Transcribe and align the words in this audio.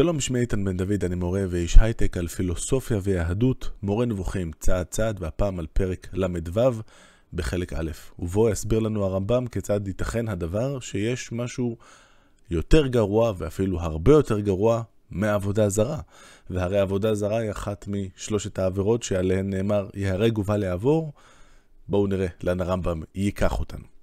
שלום, 0.00 0.20
שמי 0.20 0.40
איתן 0.40 0.64
בן 0.64 0.76
דוד, 0.76 1.04
אני 1.04 1.14
מורה 1.14 1.44
ואיש 1.48 1.76
הייטק 1.80 2.16
על 2.16 2.28
פילוסופיה 2.28 2.98
ויהדות, 3.02 3.70
מורה 3.82 4.06
נבוכים 4.06 4.50
צעד 4.60 4.86
צעד, 4.86 5.22
והפעם 5.22 5.58
על 5.58 5.66
פרק 5.72 6.08
ל"ו 6.12 6.70
בחלק 7.32 7.72
א', 7.72 7.90
ובו 8.18 8.48
יסביר 8.48 8.78
לנו 8.78 9.04
הרמב"ם 9.04 9.46
כיצד 9.46 9.88
ייתכן 9.88 10.28
הדבר 10.28 10.80
שיש 10.80 11.32
משהו 11.32 11.76
יותר 12.50 12.86
גרוע 12.86 13.32
ואפילו 13.38 13.80
הרבה 13.80 14.12
יותר 14.12 14.40
גרוע 14.40 14.82
מעבודה 15.10 15.68
זרה. 15.68 16.00
והרי 16.50 16.78
עבודה 16.78 17.14
זרה 17.14 17.38
היא 17.38 17.50
אחת 17.50 17.88
משלושת 17.88 18.58
העבירות 18.58 19.02
שעליהן 19.02 19.50
נאמר 19.50 19.88
ייהרג 19.94 20.38
ובל 20.38 20.62
יעבור. 20.62 21.12
בואו 21.88 22.06
נראה 22.06 22.28
לאן 22.42 22.60
הרמב"ם 22.60 23.02
ייקח 23.14 23.60
אותנו. 23.60 23.97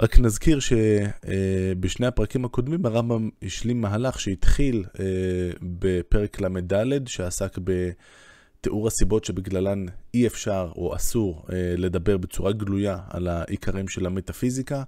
רק 0.00 0.18
נזכיר 0.18 0.58
שבשני 0.60 2.06
הפרקים 2.06 2.44
הקודמים 2.44 2.86
הרמב"ם 2.86 3.28
השלים 3.42 3.80
מהלך 3.80 4.20
שהתחיל 4.20 4.84
אה, 5.00 5.04
בפרק 5.62 6.40
ל"ד, 6.40 7.08
שעסק 7.08 7.58
בתיאור 7.58 8.86
הסיבות 8.86 9.24
שבגללן 9.24 9.86
אי 10.14 10.26
אפשר 10.26 10.72
או 10.76 10.96
אסור 10.96 11.46
אה, 11.52 11.74
לדבר 11.76 12.16
בצורה 12.16 12.52
גלויה 12.52 12.98
על 13.10 13.28
העיקרים 13.28 13.88
של 13.88 14.06
המטאפיזיקה. 14.06 14.82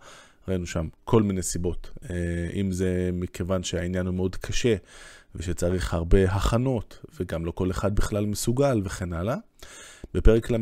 ראינו 0.48 0.66
שם 0.66 0.88
כל 1.05 1.22
מיני 1.22 1.42
סיבות, 1.42 1.91
אה, 2.10 2.16
אם 2.55 2.72
זה 2.72 3.10
מכיוון 3.12 3.62
שהעניין 3.62 4.06
הוא 4.06 4.14
מאוד 4.14 4.36
קשה 4.36 4.74
ושצריך 5.34 5.94
הרבה 5.94 6.24
הכנות, 6.24 6.98
וגם 7.20 7.47
לא 7.47 7.50
כל 7.50 7.70
אחד 7.70 7.94
בכלל 7.94 8.27
מסוגל 8.27 8.80
וכן 8.84 9.12
הלאה. 9.12 9.36
בפרק 10.14 10.50
ל"ה 10.50 10.58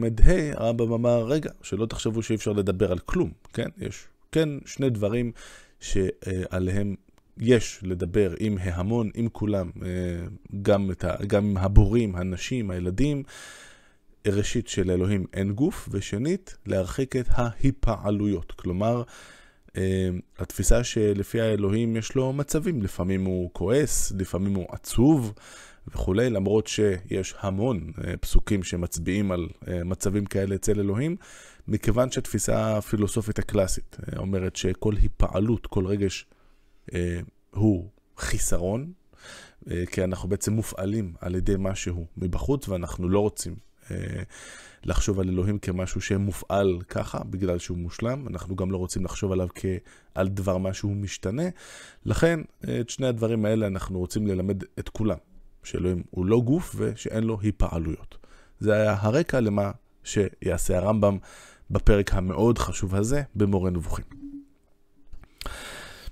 הרמב"ם 0.55 0.93
אמר, 0.93 1.24
רגע, 1.24 1.51
שלא 1.62 1.87
תחשבו 1.87 2.23
שאי 2.23 2.35
אפשר 2.35 2.52
לדבר 2.52 2.93
על 2.93 2.98
כלום, 2.98 3.30
כן? 3.52 3.69
יש 3.79 4.07
כן 4.33 4.48
שני 4.66 4.91
דברים 4.91 5.33
שעליהם 5.80 6.95
יש 7.38 7.80
לדבר 7.83 8.34
עם 8.41 8.59
ההמון, 8.61 9.11
עם 9.15 9.29
כולם, 9.29 9.71
אה, 9.83 9.88
גם, 10.62 10.91
ה, 11.05 11.25
גם 11.27 11.45
עם 11.45 11.57
הבורים, 11.57 12.16
הנשים, 12.16 12.71
הילדים. 12.71 13.23
ראשית, 14.27 14.69
שלאלוהים 14.69 15.27
אין 15.32 15.52
גוף, 15.52 15.88
ושנית, 15.93 16.57
להרחיק 16.66 17.16
את 17.16 17.27
ההיפעלויות. 17.30 18.52
כלומר, 18.52 19.02
אה, 19.77 20.09
התפיסה 20.38 20.85
שלפי 20.85 21.41
האלוהים 21.41 21.97
יש 21.97 22.15
לו 22.15 22.32
מצבים, 22.32 22.82
לפעמים 22.82 23.24
הוא 23.24 23.51
כועס, 23.52 24.13
לפעמים 24.19 24.54
הוא 24.54 24.66
עצוב 24.71 25.32
וכולי, 25.88 26.30
למרות 26.30 26.66
שיש 26.66 27.35
המון 27.41 27.93
אה, 28.04 28.16
פסוקים 28.16 28.63
שמצביעים 28.63 29.32
על 29.32 29.49
מצבים 29.85 30.26
כאלה 30.26 30.54
אצל 30.54 30.80
אלוהים, 30.80 31.16
מכיוון 31.71 32.10
שהתפיסה 32.10 32.76
הפילוסופית 32.76 33.38
הקלאסית 33.38 33.96
אה, 34.01 34.18
אומרת 34.18 34.57
שכל 34.57 34.95
היפעלות, 34.96 35.66
כל 35.66 35.87
רגש 35.87 36.26
אה, 36.95 37.21
הוא 37.51 37.88
חיסרון, 38.18 38.93
אה, 39.71 39.85
כי 39.93 40.04
אנחנו 40.04 40.29
בעצם 40.29 40.52
מופעלים 40.52 41.15
על 41.21 41.35
ידי 41.35 41.54
משהו 41.59 42.07
מבחוץ, 42.16 42.68
ואנחנו 42.68 43.09
לא 43.09 43.21
רוצים 43.21 43.57
לחשוב 44.85 45.21
על 45.21 45.29
אלוהים 45.29 45.59
כמשהו 45.59 46.01
שמופעל 46.01 46.79
ככה, 46.88 47.24
בגלל 47.24 47.59
שהוא 47.59 47.79
מושלם, 47.79 48.29
אנחנו 48.29 48.57
גם 48.57 48.71
לא 48.71 48.76
רוצים 48.76 49.04
לחשוב 49.04 49.32
עליו 49.32 49.48
כעל 49.54 50.29
דבר 50.29 50.59
משהו 50.59 50.95
משתנה. 50.95 51.43
לכן, 52.04 52.41
את 52.80 52.91
שני 52.91 53.07
הדברים 53.07 53.45
האלה 53.45 53.66
אנחנו 53.66 53.98
רוצים 53.98 54.26
ללמד 54.26 54.63
את 54.79 54.88
כולם, 54.88 55.16
שאלוהים 55.63 56.02
הוא 56.10 56.26
לא 56.26 56.41
גוף 56.41 56.74
ושאין 56.79 57.24
לו 57.24 57.38
היפעלויות. 57.41 58.18
זה 58.60 58.73
היה 58.73 58.96
הרקע 59.01 59.41
למה 59.41 59.71
שיעשה 60.04 60.79
הרמב"ם 60.79 61.18
בפרק 61.71 62.15
המאוד 62.15 62.59
חשוב 62.59 62.95
הזה 62.95 63.23
במורה 63.35 63.71
נבוכים. 63.71 64.04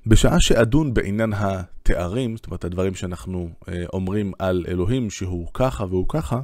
בשעה 0.06 0.40
שאדון 0.40 0.94
בעניין 0.94 1.32
התארים, 1.32 2.36
זאת 2.36 2.46
אומרת 2.46 2.64
הדברים 2.64 2.94
שאנחנו 2.94 3.48
אה, 3.68 3.84
אומרים 3.92 4.32
על 4.38 4.64
אלוהים 4.68 5.10
שהוא 5.10 5.46
ככה 5.54 5.84
והוא 5.84 6.06
ככה, 6.08 6.40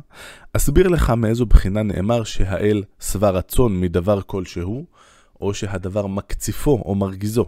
אסביר 0.53 0.89
לך 0.89 1.11
מאיזו 1.11 1.47
בחינה 1.47 1.83
נאמר 1.83 2.25
שהאל 2.25 2.83
שבע 3.01 3.31
רצון 3.31 3.81
מדבר 3.81 4.23
כלשהו, 4.23 4.87
או 5.41 5.55
שהדבר 5.55 6.07
מקציפו 6.07 6.83
או 6.85 6.95
מרגיזו. 6.95 7.47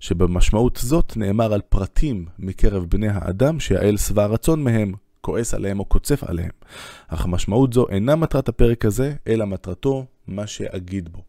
שבמשמעות 0.00 0.78
זאת 0.82 1.16
נאמר 1.16 1.52
על 1.52 1.60
פרטים 1.60 2.26
מקרב 2.38 2.84
בני 2.88 3.08
האדם 3.08 3.60
שהאל 3.60 3.96
שבע 3.96 4.26
רצון 4.26 4.64
מהם, 4.64 4.92
כועס 5.20 5.54
עליהם 5.54 5.80
או 5.80 5.84
קוצף 5.84 6.24
עליהם. 6.24 6.50
אך 7.08 7.26
משמעות 7.26 7.72
זו 7.72 7.86
אינה 7.88 8.16
מטרת 8.16 8.48
הפרק 8.48 8.84
הזה, 8.84 9.14
אלא 9.28 9.44
מטרתו 9.44 10.06
מה 10.26 10.46
שאגיד 10.46 11.08
בו. 11.12 11.22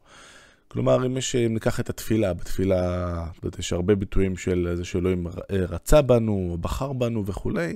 כלומר, 0.67 1.05
אם 1.05 1.17
יש, 1.17 1.35
אם 1.35 1.53
ניקח 1.53 1.79
את 1.79 1.89
התפילה, 1.89 2.33
בתפילה 2.33 3.25
יש 3.59 3.73
הרבה 3.73 3.95
ביטויים 3.95 4.37
של 4.37 4.73
זה 4.75 4.85
שאלוהים 4.85 5.27
רצה 5.49 6.01
בנו, 6.01 6.57
בחר 6.61 6.93
בנו 6.93 7.25
וכולי, 7.25 7.75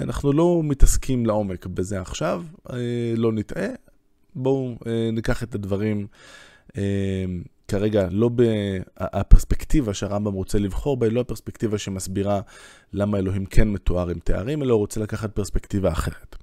אנחנו 0.00 0.32
לא 0.32 0.60
מתעסקים 0.64 1.26
לעומק 1.26 1.66
בזה 1.66 2.00
עכשיו, 2.00 2.44
לא 3.16 3.32
נטעה. 3.32 3.68
בואו 4.34 4.74
ניקח 5.12 5.42
את 5.42 5.54
הדברים 5.54 6.06
כרגע, 7.68 8.08
לא 8.10 8.30
בפרספקטיבה 8.34 9.94
שהרמב"ם 9.94 10.32
רוצה 10.32 10.58
לבחור 10.58 10.96
בה, 10.96 11.08
לא 11.08 11.20
הפרספקטיבה 11.20 11.78
שמסבירה 11.78 12.40
למה 12.92 13.18
אלוהים 13.18 13.46
כן 13.46 13.68
מתואר 13.68 14.08
עם 14.08 14.18
תארים, 14.18 14.62
אלא 14.62 14.72
הוא 14.72 14.80
רוצה 14.80 15.00
לקחת 15.00 15.32
פרספקטיבה 15.32 15.92
אחרת. 15.92 16.36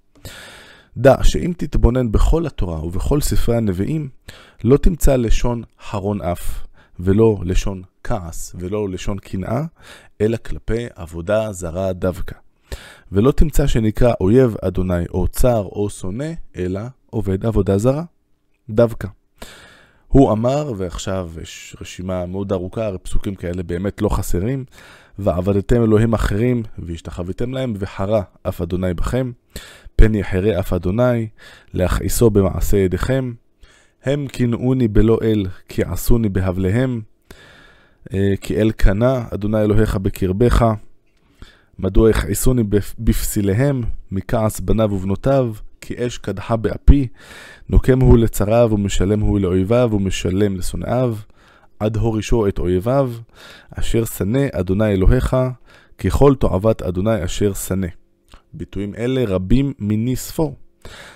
דע 1.00 1.24
שאם 1.24 1.54
תתבונן 1.58 2.12
בכל 2.12 2.46
התורה 2.46 2.86
ובכל 2.86 3.22
ספרי 3.22 3.58
הנביאים, 3.58 4.10
לא 4.64 4.78
תמצא 4.78 5.16
לשון 5.16 5.64
חרון 5.90 6.22
אף, 6.22 6.66
ולא 7.00 7.38
לשון 7.44 7.82
כעס, 8.04 8.56
ולא 8.60 8.90
לשון 8.90 9.18
קנאה, 9.18 9.62
אלא 10.22 10.38
כלפי 10.38 10.86
עבודה 10.96 11.52
זרה 11.52 11.94
דווקא. 11.94 12.36
ולא 13.12 13.32
תמצא 13.32 13.68
שנקרא 13.68 14.14
אויב 14.22 14.56
אדוני 14.62 15.06
או 15.10 15.28
צר 15.28 15.64
או 15.64 15.90
שונא, 15.90 16.32
אלא 16.56 16.82
עובד 17.10 17.46
עבודה 17.46 17.78
זרה. 17.78 18.04
דווקא. 18.70 19.08
הוא 20.08 20.32
אמר, 20.32 20.74
ועכשיו 20.78 21.32
יש 21.42 21.76
רשימה 21.82 22.26
מאוד 22.26 22.52
ארוכה, 22.52 22.86
הרי 22.86 22.98
פסוקים 22.98 23.36
כאלה 23.36 23.64
באמת 23.64 24.02
לא 24.02 24.10
חסרים, 24.10 24.66
ועבדתם 25.20 25.84
אלוהים 25.84 26.14
אחרים, 26.14 26.64
והשתחוויתם 26.78 27.54
להם, 27.54 27.74
וחרה 27.80 28.22
אף 28.48 28.62
אדוני 28.62 28.94
בכם, 28.94 29.32
פן 30.00 30.16
יחרה 30.16 30.60
אף 30.60 30.74
אדוני, 30.74 31.28
להכעיסו 31.74 32.30
במעשה 32.30 32.78
ידיכם. 32.78 33.34
הם 34.04 34.28
קינאוני 34.28 34.88
בלא 34.88 35.20
אל, 35.24 35.46
כי 35.70 35.84
עשוני 35.84 36.30
בהבליהם, 36.30 37.02
אה, 38.14 38.34
כי 38.42 38.62
אל 38.62 38.72
קנה 38.72 39.24
אדוני 39.34 39.62
אלוהיך 39.62 39.96
בקרבך. 39.96 40.66
מדוע 41.80 42.10
יכעסוני 42.10 42.64
בפסיליהם, 43.00 43.84
מכעס 44.12 44.60
בניו 44.60 44.94
ובנותיו, 44.94 45.54
כי 45.82 46.08
אש 46.08 46.18
קדחה 46.18 46.56
באפי, 46.56 47.08
נוקם 47.70 48.00
הוא 48.00 48.18
לצריו 48.18 48.70
ומשלם 48.72 49.20
הוא 49.20 49.40
לאויביו 49.40 49.90
ומשלם 49.94 50.58
לשונאיו, 50.58 51.16
עד 51.80 51.98
הורישו 51.98 52.48
את 52.48 52.60
אויביו, 52.60 53.12
אשר 53.70 54.06
שנא 54.06 54.46
אדוני 54.52 54.94
אלוהיך, 54.94 55.38
ככל 55.98 56.36
תועבת 56.36 56.82
אדוני 56.82 57.26
אשר 57.26 57.54
שנא. 57.54 57.88
ביטויים 58.54 58.96
אלה 58.96 59.24
רבים 59.28 59.74
מיני 59.80 60.16
ספור, 60.16 60.56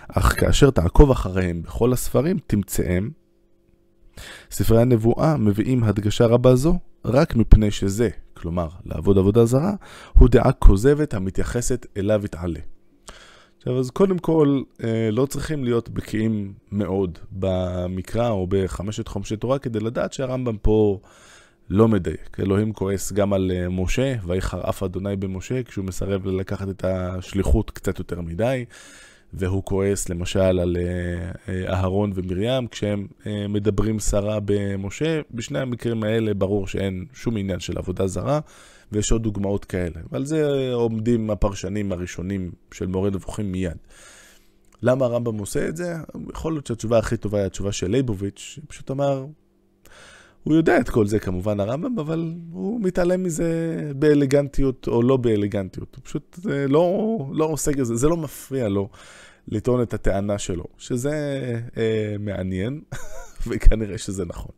אך 0.08 0.40
כאשר 0.40 0.72
תעקוב 0.72 1.12
אחריהם 1.12 1.62
בכל 1.62 1.94
הספרים, 1.94 2.38
תמצאם. 2.48 3.10
ספרי 4.52 4.82
הנבואה 4.82 5.38
מביאים 5.38 5.84
הדגשה 5.84 6.26
רבה 6.26 6.56
זו, 6.56 6.80
רק 7.06 7.36
מפני 7.36 7.72
שזה, 7.72 8.10
כלומר, 8.34 8.68
לעבוד 8.86 9.18
עבודה 9.18 9.46
זרה, 9.46 9.74
הוא 10.14 10.30
דעה 10.30 10.52
כוזבת 10.52 11.14
המתייחסת 11.14 11.86
אליו 11.98 12.26
יתעלה. 12.26 12.60
עכשיו, 13.58 13.80
אז 13.80 13.90
קודם 13.90 14.18
כל, 14.18 14.62
אה, 14.84 15.10
לא 15.12 15.26
צריכים 15.26 15.64
להיות 15.64 15.90
בקיאים 15.90 16.54
מאוד 16.72 17.20
במקרא 17.32 18.30
או 18.30 18.48
בחמשת 18.50 19.08
חומשי 19.08 19.36
תורה 19.36 19.60
כדי 19.60 19.80
לדעת 19.80 20.14
שהרמב"ם 20.14 20.58
פה 20.62 21.00
לא 21.72 21.88
מדייק. 21.88 22.40
אלוהים 22.40 22.74
כועס 22.74 23.12
גם 23.12 23.34
על 23.34 23.52
אה, 23.56 23.70
משה, 23.70 24.16
ויחר 24.26 24.70
אף 24.70 24.84
אדוני 24.84 25.16
במשה, 25.16 25.64
כשהוא 25.64 25.86
מסרב 25.86 26.28
לקחת 26.28 26.70
את 26.70 26.86
השליחות 26.86 27.72
קצת 27.72 28.00
יותר 28.00 28.22
מדי. 28.22 28.66
והוא 29.34 29.64
כועס 29.64 30.10
למשל 30.10 30.40
על 30.40 30.78
אה, 30.78 31.74
אהרון 31.74 32.12
ומרים 32.16 32.68
כשהם 32.68 33.08
מדברים 33.50 34.00
סרה 34.00 34.40
במשה. 34.46 35.22
בשני 35.32 35.60
המקרים 35.60 36.04
האלה 36.04 36.34
ברור 36.34 36.68
שאין 36.68 37.06
שום 37.14 37.38
עניין 37.38 37.60
של 37.60 37.78
עבודה 37.78 38.08
זרה. 38.08 38.40
ויש 38.92 39.12
עוד 39.12 39.24
דוגמאות 39.24 39.66
כאלה. 39.66 40.02
ועל 40.12 40.26
זה 40.26 40.72
עומדים 40.74 41.30
הפרשנים 41.30 41.92
הראשונים 41.92 42.52
של 42.74 42.88
מורה 42.88 43.10
נבוכים 43.10 43.52
מיד. 43.52 43.78
למה 44.84 45.06
הרמב"ם 45.06 45.38
עושה 45.38 45.68
את 45.68 45.78
זה? 45.78 45.96
יכול 46.34 46.54
להיות 46.54 46.68
שהתשובה 46.68 46.98
הכי 46.98 47.18
טובה 47.18 47.38
היא 47.38 47.46
התשובה 47.46 47.72
של 47.72 47.92
ליבוביץ', 47.92 48.40
שפשוט 48.40 48.92
אמר, 48.92 49.26
הוא 50.44 50.56
יודע 50.56 50.80
את 50.80 50.90
כל 50.90 51.08
זה 51.08 51.20
כמובן 51.20 51.60
הרמב"ם, 51.60 52.00
אבל 52.00 52.34
הוא 52.52 52.82
מתעלם 52.82 53.24
מזה 53.24 53.52
באלגנטיות 53.96 54.88
או 54.88 55.02
לא 55.02 55.18
באלגנטיות. 55.18 55.96
הוא 55.96 56.04
פשוט 56.06 56.40
לא, 56.70 57.18
לא 57.34 57.46
עושה 57.46 57.72
את 57.72 57.86
זה, 57.86 57.96
זה 57.96 58.10
לא 58.10 58.18
מפריע 58.18 58.70
לו 58.70 58.90
לטעון 59.48 59.82
את 59.82 59.94
הטענה 59.94 60.38
שלו, 60.38 60.66
שזה 60.78 61.12
אה, 61.78 62.16
מעניין, 62.20 62.82
וכנראה 63.48 63.98
שזה 63.98 64.26
נכון. 64.26 64.52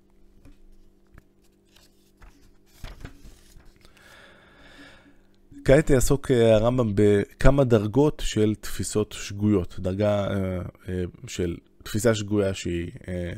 כעת 5.66 5.90
יעסוק 5.90 6.32
אה, 6.32 6.56
הרמב"ם 6.56 6.92
בכמה 6.96 7.64
דרגות 7.64 8.22
של 8.26 8.56
תפיסות 8.62 9.12
שגויות. 9.12 9.80
דרגה 9.80 10.28
אה, 10.28 10.60
אה, 10.90 11.04
של 11.28 11.58
תפיסה 11.84 12.16
שגויה 12.16 12.54
שהיא 12.54 12.92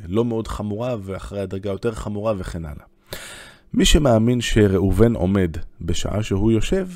לא 0.07 0.25
מאוד 0.25 0.47
חמורה, 0.47 0.95
ואחרי 1.01 1.39
הדרגה 1.39 1.69
יותר 1.69 1.91
חמורה 1.91 2.33
וכן 2.37 2.65
הלאה. 2.65 2.85
מי 3.73 3.85
שמאמין 3.85 4.41
שראובן 4.41 5.15
עומד 5.15 5.57
בשעה 5.81 6.23
שהוא 6.23 6.51
יושב, 6.51 6.87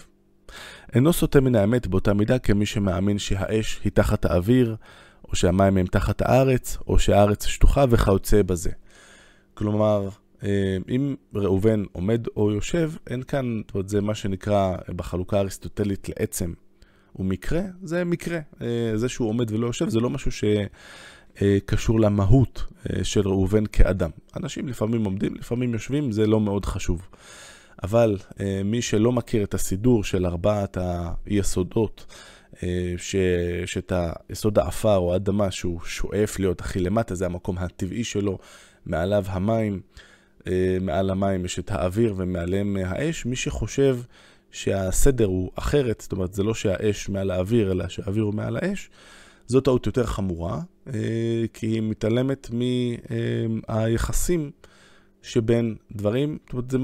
אינו 0.94 1.14
סוטה 1.14 1.42
מן 1.42 1.56
האמת 1.56 1.88
באותה 1.88 2.14
מידה 2.14 2.40
כמי 2.40 2.66
שמאמין 2.66 3.20
שהאש 3.20 3.80
היא 3.84 3.92
תחת 3.92 4.26
האוויר, 4.26 4.76
או 5.30 5.36
שהמים 5.36 5.78
הם 5.78 5.86
תחת 5.86 6.22
הארץ, 6.22 6.78
או 6.88 7.00
שהארץ 7.00 7.46
שטוחה 7.46 7.86
וכיוצא 7.90 8.42
בזה. 8.42 8.70
כלומר, 9.54 10.10
אה, 10.44 10.78
אם 10.90 11.16
ראובן 11.36 11.84
עומד 11.92 12.28
או 12.38 12.52
יושב, 12.52 12.92
אין 13.08 13.24
כאן, 13.24 13.62
זאת 13.66 13.76
אומרת, 13.76 13.90
זה 13.90 14.02
מה 14.02 14.16
שנקרא 14.16 14.76
בחלוקה 14.96 15.38
האריסטוטלית 15.38 16.10
לעצם 16.10 16.54
ומקרה, 17.16 17.62
זה 17.84 18.04
מקרה. 18.04 18.40
אה, 18.62 18.92
זה 18.96 19.10
שהוא 19.10 19.30
עומד 19.30 19.52
ולא 19.52 19.68
יושב, 19.68 19.90
זה 19.90 20.00
לא 20.00 20.10
משהו 20.10 20.32
שקשור 21.40 22.00
למהות 22.00 22.64
אה, 22.90 23.04
של 23.04 23.28
ראובן 23.28 23.66
כאדם. 23.66 24.10
אנשים 24.36 24.68
לפעמים 24.68 25.06
עומדים, 25.06 25.36
לפעמים 25.36 25.74
יושבים, 25.74 26.12
זה 26.12 26.28
לא 26.28 26.40
מאוד 26.40 26.66
חשוב. 26.66 27.08
אבל 27.84 28.18
מי 28.66 28.82
שלא 28.82 29.12
מכיר 29.12 29.44
את 29.44 29.54
הסידור 29.54 30.04
של 30.04 30.26
ארבעת 30.26 30.78
היסודות, 31.26 32.16
שיש 32.98 33.78
את 33.78 33.94
היסוד 34.30 34.60
האפר 34.60 34.98
או 34.98 35.14
האדמה 35.14 35.52
שהוא 35.52 35.80
שואף 35.86 36.40
להיות 36.40 36.62
הכי 36.62 36.80
למטה, 36.80 37.16
זה 37.16 37.26
המקום 37.26 37.58
הטבעי 37.58 38.04
שלו, 38.04 38.38
מעליו 38.86 39.26
המים, 39.28 39.82
אה, 40.48 40.78
מעל 40.82 41.10
המים 41.10 41.46
יש 41.46 41.60
את 41.60 41.72
האוויר 41.72 42.14
ומעליהם 42.18 42.78
האש. 42.86 43.26
מי 43.26 43.36
שחושב 43.36 43.98
שהסדר 44.52 45.26
הוא 45.26 45.52
אחרת, 45.56 46.02
זאת 46.02 46.12
אומרת, 46.12 46.34
זה 46.34 46.44
לא 46.44 46.54
שהאש 46.54 47.10
מעל 47.10 47.32
האוויר, 47.32 47.72
אלא 47.72 47.88
שהאוויר 47.88 48.24
הוא 48.24 48.34
מעל 48.34 48.58
האש, 48.58 48.90
זו 49.48 49.62
טעות 49.62 49.86
יותר 49.86 50.06
חמורה, 50.06 50.56
אה, 50.56 50.62
כי 51.54 51.68
היא 51.68 51.82
מתעלמת 51.82 52.50
מהיחסים 53.68 54.52
שבין 55.22 55.76
דברים, 55.92 56.38
זאת 56.46 56.54
אומרת, 56.54 56.72
זה, 56.72 56.78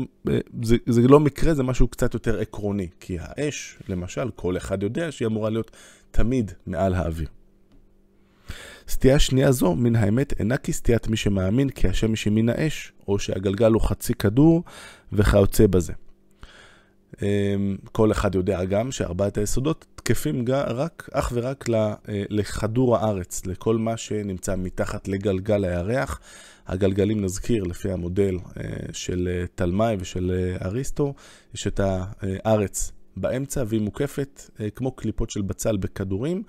זה, 0.64 1.02
זה 1.02 1.08
לא 1.08 1.20
מקרה, 1.20 1.54
זה 1.54 1.64
משהו 1.64 1.88
קצת 1.88 2.14
יותר 2.14 2.40
עקרוני, 2.40 2.88
כי 3.00 3.18
האש, 3.20 3.78
למשל, 3.90 4.30
כל 4.36 4.58
אחד 4.58 4.84
יודע 4.84 5.12
שהיא 5.12 5.28
אמורה 5.28 5.50
להיות 5.50 5.72
תמיד 6.12 6.52
מעל 6.68 6.94
האוויר. 6.94 7.28
סטייה 8.88 9.20
שנייה 9.20 9.52
זו, 9.52 9.76
מן 9.76 9.96
האמת, 9.96 10.40
אינה 10.40 10.58
כסטיית 10.58 11.08
מי 11.08 11.18
שמאמין 11.18 11.70
כי 11.70 11.88
השמש 11.88 12.26
היא 12.26 12.34
מן 12.34 12.50
האש, 12.50 12.94
או 13.08 13.20
שהגלגל 13.20 13.72
הוא 13.72 13.82
חצי 13.82 14.14
כדור 14.14 14.64
וכיוצא 15.14 15.68
בזה. 15.68 15.94
אמ, 17.22 17.78
כל 17.92 18.12
אחד 18.12 18.36
יודע 18.36 18.66
גם 18.66 18.92
שארבעת 18.92 19.38
היסודות 19.38 19.86
תקפים 20.06 20.46
רק, 20.50 21.10
אך 21.14 21.32
ורק 21.36 21.70
אה, 21.70 21.94
לכדור 22.30 22.98
הארץ, 22.98 23.46
לכל 23.46 23.78
מה 23.78 23.98
שנמצא 23.98 24.56
מתחת 24.56 25.08
לגלגל 25.08 25.64
הירח. 25.66 26.20
הגלגלים, 26.68 27.22
נזכיר, 27.22 27.64
לפי 27.64 27.92
המודל 27.92 28.36
אה, 28.58 28.64
של 28.94 29.30
אה, 29.32 29.46
תלמי 29.56 29.96
ושל 30.00 30.56
אריסטו, 30.66 31.14
יש 31.54 31.68
את 31.68 31.80
הארץ 31.84 32.92
באמצע 33.18 33.64
והיא 33.68 33.82
מוקפת 33.82 34.50
כמו 34.76 34.92
קליפות 34.92 35.30
של 35.30 35.42
בצל 35.42 35.78
בכדורים. 35.78 36.44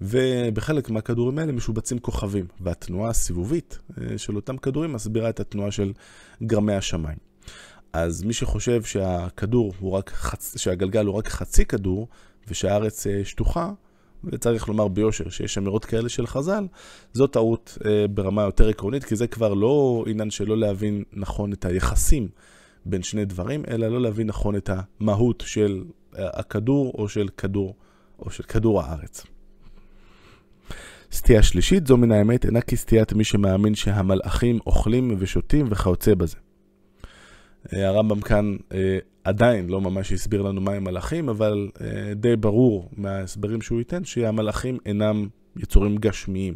ובחלק 0.00 0.90
מהכדורים 0.90 1.38
האלה 1.38 1.52
משובצים 1.52 1.98
כוכבים, 1.98 2.46
והתנועה 2.60 3.10
הסיבובית 3.10 3.78
של 4.16 4.36
אותם 4.36 4.56
כדורים 4.56 4.92
מסבירה 4.92 5.30
את 5.30 5.40
התנועה 5.40 5.70
של 5.70 5.92
גרמי 6.42 6.74
השמיים. 6.74 7.18
אז 7.92 8.22
מי 8.22 8.32
שחושב 8.32 8.82
שהכדור 8.82 9.72
הוא 9.78 9.92
רק 9.92 10.10
חצ... 10.10 10.58
שהגלגל 10.58 11.06
הוא 11.06 11.14
רק 11.14 11.28
חצי 11.28 11.64
כדור, 11.64 12.08
ושהארץ 12.50 13.06
אה, 13.06 13.24
שטוחה, 13.24 13.72
וצריך 14.24 14.68
לומר 14.68 14.88
ביושר 14.88 15.28
שיש 15.28 15.58
אמירות 15.58 15.84
כאלה 15.84 16.08
של 16.08 16.26
חז"ל, 16.26 16.66
זו 17.12 17.26
טעות 17.26 17.78
אה, 17.84 18.08
ברמה 18.08 18.42
יותר 18.42 18.68
עקרונית, 18.68 19.04
כי 19.04 19.16
זה 19.16 19.26
כבר 19.26 19.54
לא 19.54 20.04
עניין 20.06 20.30
של 20.30 20.48
לא 20.48 20.58
להבין 20.58 21.04
נכון 21.12 21.52
את 21.52 21.64
היחסים 21.64 22.28
בין 22.84 23.02
שני 23.02 23.24
דברים, 23.24 23.62
אלא 23.68 23.88
לא 23.88 24.00
להבין 24.00 24.26
נכון 24.26 24.56
את 24.56 24.70
המהות 25.00 25.42
של 25.46 25.84
הכדור 26.16 26.94
או 26.98 27.08
של 27.08 27.28
כדור, 27.36 27.74
או 28.18 28.30
של 28.30 28.42
כדור 28.42 28.82
הארץ. 28.82 29.26
סטייה 31.12 31.42
שלישית 31.42 31.86
זו 31.86 31.96
מן 31.96 32.12
האמת 32.12 32.44
אינה 32.44 32.60
כסטיית 32.60 33.12
מי 33.12 33.24
שמאמין 33.24 33.74
שהמלאכים 33.74 34.58
אוכלים 34.66 35.16
ושותים 35.18 35.66
וכיוצא 35.70 36.14
בזה. 36.14 36.36
אה, 37.72 37.88
הרמב"ם 37.88 38.20
כאן 38.20 38.56
אה, 38.72 38.98
עדיין 39.24 39.68
לא 39.68 39.80
ממש 39.80 40.12
הסביר 40.12 40.42
לנו 40.42 40.60
מהם 40.60 40.84
מלאכים, 40.84 41.28
אבל 41.28 41.68
אה, 41.80 42.14
די 42.14 42.36
ברור 42.36 42.88
מההסברים 42.96 43.62
שהוא 43.62 43.78
ייתן 43.78 44.04
שהמלאכים 44.04 44.78
אינם 44.86 45.28
יצורים 45.56 45.96
גשמיים. 45.96 46.54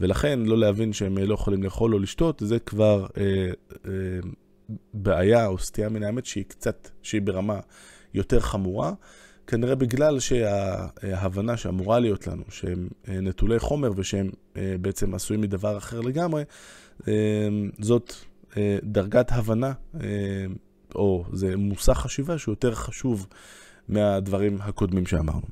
ולכן 0.00 0.40
לא 0.40 0.58
להבין 0.58 0.92
שהם 0.92 1.18
לא 1.18 1.34
יכולים 1.34 1.62
לאכול 1.62 1.94
או 1.94 1.98
לשתות, 1.98 2.42
זה 2.44 2.58
כבר 2.58 3.06
אה, 3.16 3.50
אה, 3.86 3.90
בעיה 4.94 5.46
או 5.46 5.58
סטייה 5.58 5.88
מן 5.88 6.02
האמת 6.02 6.26
שהיא 6.26 6.44
קצת, 6.48 6.88
שהיא 7.02 7.22
ברמה 7.22 7.60
יותר 8.14 8.40
חמורה. 8.40 8.92
כנראה 9.46 9.74
בגלל 9.74 10.20
שההבנה 10.20 11.56
שאמורה 11.56 11.98
להיות 11.98 12.26
לנו, 12.26 12.42
שהם 12.48 12.88
אה, 13.08 13.20
נטולי 13.20 13.58
חומר 13.58 13.90
ושהם 13.96 14.30
אה, 14.56 14.74
בעצם 14.80 15.14
עשויים 15.14 15.40
מדבר 15.40 15.78
אחר 15.78 16.00
לגמרי, 16.00 16.42
אה, 17.08 17.48
זאת 17.78 18.14
דרגת 18.82 19.32
הבנה, 19.32 19.72
או 20.94 21.24
זה 21.32 21.56
מושא 21.56 21.94
חשיבה 21.94 22.38
שהוא 22.38 22.52
יותר 22.52 22.74
חשוב 22.74 23.26
מהדברים 23.88 24.58
הקודמים 24.60 25.06
שאמרנו. 25.06 25.46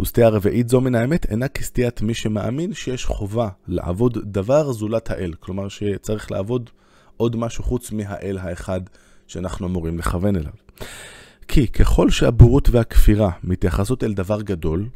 וסטייה 0.00 0.28
רביעית 0.28 0.68
זו 0.68 0.80
מן 0.80 0.94
האמת 0.94 1.26
אינה 1.30 1.48
כסטיית 1.48 2.02
מי 2.02 2.14
שמאמין 2.14 2.74
שיש 2.74 3.06
חובה 3.06 3.48
לעבוד 3.68 4.18
דבר 4.24 4.72
זולת 4.72 5.10
האל. 5.10 5.32
כלומר 5.40 5.68
שצריך 5.68 6.32
לעבוד 6.32 6.70
עוד 7.16 7.36
משהו 7.36 7.64
חוץ 7.64 7.92
מהאל 7.92 8.38
האחד 8.38 8.80
שאנחנו 9.26 9.66
אמורים 9.66 9.98
לכוון 9.98 10.36
אליו. 10.36 10.52
כי 11.48 11.68
ככל 11.68 12.10
שהבורות 12.10 12.68
והכפירה 12.70 13.30
מתייחסות 13.44 14.04
אל 14.04 14.12
דבר 14.12 14.42
גדול, 14.42 14.88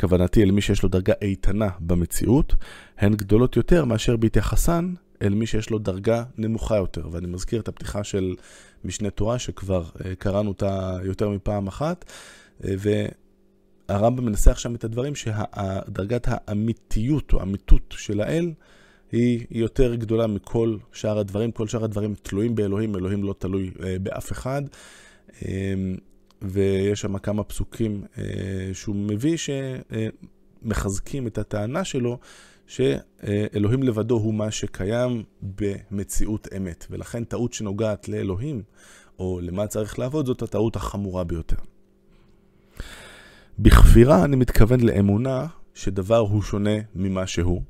כוונתי 0.00 0.42
אל 0.42 0.50
מי 0.50 0.60
שיש 0.60 0.82
לו 0.82 0.88
דרגה 0.88 1.14
איתנה 1.22 1.68
במציאות, 1.80 2.54
הן 2.98 3.14
גדולות 3.14 3.56
יותר 3.56 3.84
מאשר 3.84 4.16
בהתייחסן 4.16 4.94
אל 5.22 5.34
מי 5.34 5.46
שיש 5.46 5.70
לו 5.70 5.78
דרגה 5.78 6.24
נמוכה 6.38 6.76
יותר. 6.76 7.08
ואני 7.12 7.26
מזכיר 7.26 7.60
את 7.60 7.68
הפתיחה 7.68 8.04
של 8.04 8.34
משנה 8.84 9.10
תורה, 9.10 9.38
שכבר 9.38 9.84
uh, 9.84 10.02
קראנו 10.18 10.48
אותה 10.48 10.98
יותר 11.04 11.28
מפעם 11.28 11.66
אחת, 11.66 12.04
uh, 12.62 12.66
והרמב"ם 13.88 14.24
מנסח 14.24 14.58
שם 14.58 14.74
את 14.74 14.84
הדברים 14.84 15.14
שדרגת 15.14 16.26
האמיתיות 16.30 17.32
או 17.32 17.40
האמיתות 17.40 17.94
של 17.98 18.20
האל 18.20 18.52
היא 19.12 19.46
יותר 19.50 19.94
גדולה 19.94 20.26
מכל 20.26 20.76
שאר 20.92 21.18
הדברים. 21.18 21.50
כל 21.50 21.68
שאר 21.68 21.84
הדברים 21.84 22.14
תלויים 22.22 22.54
באלוהים, 22.54 22.96
אלוהים 22.96 23.24
לא 23.24 23.34
תלוי 23.38 23.70
uh, 23.74 23.80
באף 24.02 24.32
אחד. 24.32 24.62
אמ, 25.42 25.96
ויש 26.42 27.00
שם 27.00 27.18
כמה 27.18 27.44
פסוקים 27.44 28.04
אה, 28.18 28.24
שהוא 28.72 28.96
מביא 28.96 29.36
שמחזקים 30.62 31.26
את 31.26 31.38
הטענה 31.38 31.84
שלו 31.84 32.18
שאלוהים 32.66 33.82
לבדו 33.82 34.14
הוא 34.14 34.34
מה 34.34 34.50
שקיים 34.50 35.22
במציאות 35.42 36.48
אמת. 36.56 36.86
ולכן 36.90 37.24
טעות 37.24 37.52
שנוגעת 37.52 38.08
לאלוהים, 38.08 38.62
או 39.18 39.40
למה 39.42 39.66
צריך 39.66 39.98
לעבוד, 39.98 40.26
זאת 40.26 40.42
הטעות 40.42 40.76
החמורה 40.76 41.24
ביותר. 41.24 41.56
בכפירה 43.58 44.24
אני 44.24 44.36
מתכוון 44.36 44.80
לאמונה 44.80 45.46
שדבר 45.74 46.16
הוא 46.18 46.42
שונה 46.42 46.76
ממה 46.94 47.26
שהוא, 47.26 47.62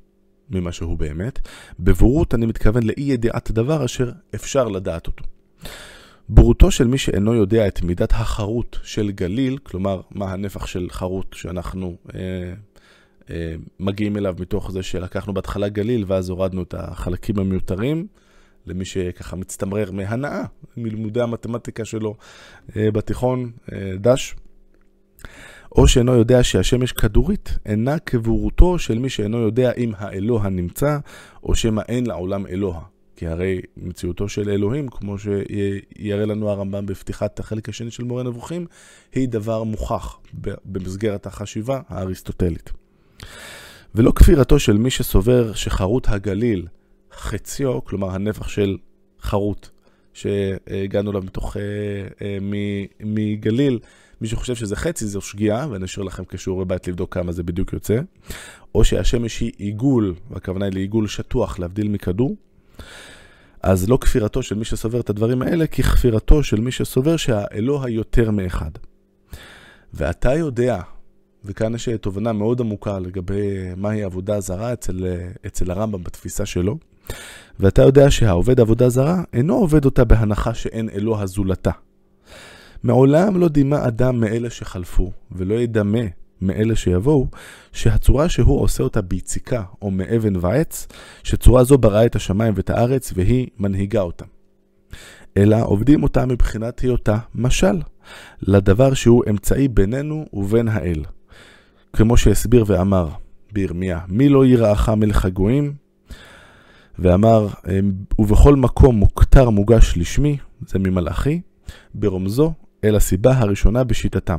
ממה 0.50 0.72
שהוא 0.72 0.98
באמת. 0.98 1.48
בבורות 1.80 2.34
אני 2.34 2.46
מתכוון 2.46 2.82
לאי 2.82 3.02
ידיעת 3.02 3.50
דבר 3.50 3.84
אשר 3.84 4.12
אפשר 4.34 4.68
לדעת 4.68 5.06
אותו. 5.06 5.24
בורותו 6.28 6.70
של 6.70 6.86
מי 6.86 6.98
שאינו 6.98 7.34
יודע 7.34 7.68
את 7.68 7.82
מידת 7.82 8.12
החרוט 8.12 8.76
של 8.82 9.10
גליל, 9.10 9.58
כלומר, 9.58 10.00
מה 10.10 10.32
הנפח 10.32 10.66
של 10.66 10.86
חרוט 10.90 11.32
שאנחנו 11.32 11.96
אה, 12.14 12.54
מגיעים 13.80 14.16
אליו 14.16 14.34
מתוך 14.38 14.70
זה 14.70 14.82
שלקחנו 14.82 15.34
בהתחלה 15.34 15.68
גליל 15.68 16.04
ואז 16.06 16.28
הורדנו 16.28 16.62
את 16.62 16.74
החלקים 16.78 17.38
המיותרים, 17.38 18.06
למי 18.66 18.84
שככה 18.84 19.36
מצטמרר 19.36 19.90
מהנאה 19.90 20.42
מלימודי 20.76 21.20
המתמטיקה 21.20 21.84
שלו 21.84 22.14
אה, 22.76 22.90
בתיכון, 22.90 23.50
אה, 23.72 23.92
דש. 23.96 24.34
או 25.72 25.88
שאינו 25.88 26.14
יודע 26.14 26.42
שהשמש 26.42 26.92
כדורית 26.92 27.58
אינה 27.66 27.98
כבורותו 27.98 28.78
של 28.78 28.98
מי 28.98 29.08
שאינו 29.08 29.38
יודע 29.38 29.72
אם 29.72 29.92
האלוה 29.96 30.48
נמצא, 30.48 30.98
או 31.42 31.54
שמא 31.54 31.82
אין 31.88 32.06
לעולם 32.06 32.46
אלוה. 32.46 32.80
כי 33.16 33.26
הרי 33.26 33.60
מציאותו 33.76 34.28
של 34.28 34.50
אלוהים, 34.50 34.88
כמו 34.88 35.16
שיראה 35.18 36.26
לנו 36.26 36.50
הרמב"ם 36.50 36.86
בפתיחת 36.86 37.40
החלק 37.40 37.68
השני 37.68 37.90
של 37.90 38.04
מורה 38.04 38.22
נבוכים, 38.22 38.66
היא 39.12 39.28
דבר 39.28 39.62
מוכח 39.62 40.18
במסגרת 40.64 41.26
החשיבה 41.26 41.80
האריסטוטלית. 41.88 42.85
ולא 43.94 44.12
כפירתו 44.16 44.58
של 44.58 44.78
מי 44.78 44.90
שסובר 44.90 45.52
שחרוט 45.54 46.08
הגליל 46.08 46.66
חציו, 47.12 47.84
כלומר 47.84 48.10
הנפח 48.10 48.48
של 48.48 48.76
חרוט 49.20 49.68
שהגענו 50.12 51.10
אליו 51.10 51.22
מתוך, 51.22 51.56
מגליל, 53.00 53.78
מי 54.20 54.28
שחושב 54.28 54.54
שזה 54.54 54.76
חצי 54.76 55.06
זו 55.06 55.20
שגיאה, 55.20 55.66
ואני 55.70 55.84
אשאיר 55.84 56.04
לכם 56.04 56.22
כשיעורי 56.28 56.64
בית 56.64 56.88
לבדוק 56.88 57.14
כמה 57.14 57.32
זה 57.32 57.42
בדיוק 57.42 57.72
יוצא. 57.72 58.00
או 58.74 58.84
שהשמש 58.84 59.40
היא 59.40 59.52
עיגול, 59.56 60.14
והכוונה 60.30 60.64
היא 60.64 60.74
לעיגול 60.74 61.08
שטוח, 61.08 61.58
להבדיל 61.58 61.88
מכדור. 61.88 62.36
אז 63.62 63.88
לא 63.88 63.98
כפירתו 64.00 64.42
של 64.42 64.54
מי 64.54 64.64
שסובר 64.64 65.00
את 65.00 65.10
הדברים 65.10 65.42
האלה, 65.42 65.66
כי 65.66 65.82
כפירתו 65.82 66.42
של 66.42 66.60
מי 66.60 66.72
שסובר 66.72 67.16
שהאלוה 67.16 67.86
היותר 67.86 68.30
מאחד. 68.30 68.70
ואתה 69.94 70.34
יודע, 70.34 70.80
וכאן 71.46 71.74
יש 71.74 71.88
תובנה 72.00 72.32
מאוד 72.32 72.60
עמוקה 72.60 72.98
לגבי 72.98 73.74
מהי 73.76 74.02
עבודה 74.02 74.40
זרה 74.40 74.72
אצל, 74.72 75.04
אצל 75.46 75.70
הרמב"ם 75.70 76.04
בתפיסה 76.04 76.46
שלו, 76.46 76.78
ואתה 77.60 77.82
יודע 77.82 78.10
שהעובד 78.10 78.60
עבודה 78.60 78.88
זרה 78.88 79.22
אינו 79.32 79.54
עובד 79.54 79.84
אותה 79.84 80.04
בהנחה 80.04 80.54
שאין 80.54 80.88
אלוה 80.88 81.26
זולתה. 81.26 81.70
מעולם 82.82 83.40
לא 83.40 83.48
דימה 83.48 83.86
אדם 83.86 84.20
מאלה 84.20 84.50
שחלפו, 84.50 85.12
ולא 85.32 85.54
ידמה 85.54 86.00
מאלה 86.40 86.76
שיבואו, 86.76 87.26
שהצורה 87.72 88.28
שהוא 88.28 88.60
עושה 88.60 88.82
אותה 88.82 89.02
ביציקה 89.02 89.62
או 89.82 89.90
מאבן 89.90 90.36
ועץ, 90.40 90.86
שצורה 91.22 91.64
זו 91.64 91.78
בראה 91.78 92.06
את 92.06 92.16
השמיים 92.16 92.54
ואת 92.56 92.70
הארץ 92.70 93.12
והיא 93.14 93.46
מנהיגה 93.58 94.00
אותם. 94.00 94.26
אלא 95.36 95.56
עובדים 95.64 96.02
אותה 96.02 96.26
מבחינת 96.26 96.80
היותה 96.80 97.18
משל, 97.34 97.80
לדבר 98.42 98.94
שהוא 98.94 99.24
אמצעי 99.30 99.68
בינינו 99.68 100.26
ובין 100.32 100.68
האל. 100.68 101.02
כמו 101.96 102.16
שהסביר 102.16 102.64
ואמר 102.66 103.08
בירמיה, 103.52 104.00
מי 104.08 104.28
לא 104.28 104.46
יראך 104.46 104.88
מלך 104.88 105.24
הגויים? 105.24 105.74
ואמר, 106.98 107.48
ובכל 108.18 108.56
מקום 108.56 108.96
מוכתר 108.96 109.50
מוגש 109.50 109.94
לשמי, 109.96 110.36
זה 110.66 110.78
ממלאכי, 110.78 111.40
ברומזו 111.94 112.52
אל 112.84 112.96
הסיבה 112.96 113.38
הראשונה 113.38 113.84
בשיטתם. 113.84 114.38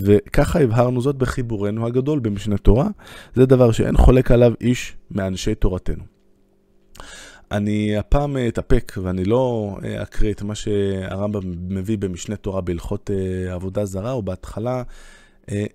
וככה 0.00 0.60
הבהרנו 0.60 1.00
זאת 1.00 1.16
בחיבורנו 1.16 1.86
הגדול 1.86 2.18
במשנה 2.18 2.58
תורה, 2.58 2.88
זה 3.34 3.46
דבר 3.46 3.72
שאין 3.72 3.96
חולק 3.96 4.30
עליו 4.30 4.52
איש 4.60 4.96
מאנשי 5.10 5.54
תורתנו. 5.54 6.04
אני 7.50 7.96
הפעם 7.96 8.36
אתאפק 8.48 8.92
ואני 9.02 9.24
לא 9.24 9.76
אקריא 10.02 10.32
את 10.32 10.42
מה 10.42 10.54
שהרמב"ם 10.54 11.40
מביא 11.68 11.98
במשנה 11.98 12.36
תורה 12.36 12.60
בהלכות 12.60 13.10
אה, 13.10 13.54
עבודה 13.54 13.84
זרה, 13.84 14.12
או 14.12 14.22
בהתחלה 14.22 14.82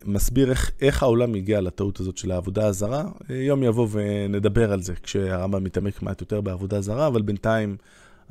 מסביר 0.05 0.49
איך, 0.49 0.71
איך 0.81 1.03
העולם 1.03 1.35
הגיע 1.35 1.61
לטעות 1.61 1.99
הזאת 1.99 2.17
של 2.17 2.31
העבודה 2.31 2.67
הזרה. 2.67 3.03
אה, 3.29 3.35
יום 3.35 3.63
יבוא 3.63 3.87
ונדבר 3.91 4.73
על 4.73 4.81
זה 4.81 4.93
כשהרמב"ם 5.03 5.63
מתעמק 5.63 6.01
מעט 6.01 6.21
יותר 6.21 6.41
בעבודה 6.41 6.81
זרה, 6.81 7.07
אבל 7.07 7.21
בינתיים 7.21 7.77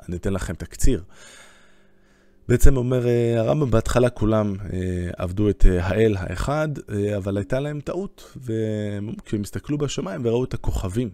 אני 0.08 0.16
אתן 0.16 0.32
לכם 0.32 0.54
תקציר. 0.54 1.02
בעצם 2.50 2.76
אומר 2.76 3.08
אה, 3.08 3.40
הרמב"ם, 3.40 3.70
בהתחלה 3.70 4.10
כולם 4.10 4.54
אה, 4.72 4.78
עבדו 5.16 5.50
את 5.50 5.66
אה, 5.68 5.86
האל 5.86 6.16
האחד, 6.18 6.68
אבל 7.16 7.36
הייתה 7.36 7.60
להם 7.60 7.80
טעות, 7.80 8.36
וכשהם 8.36 9.42
הסתכלו 9.42 9.78
בשמיים 9.78 10.20
וראו 10.24 10.44
את 10.44 10.54
הכוכבים, 10.54 11.10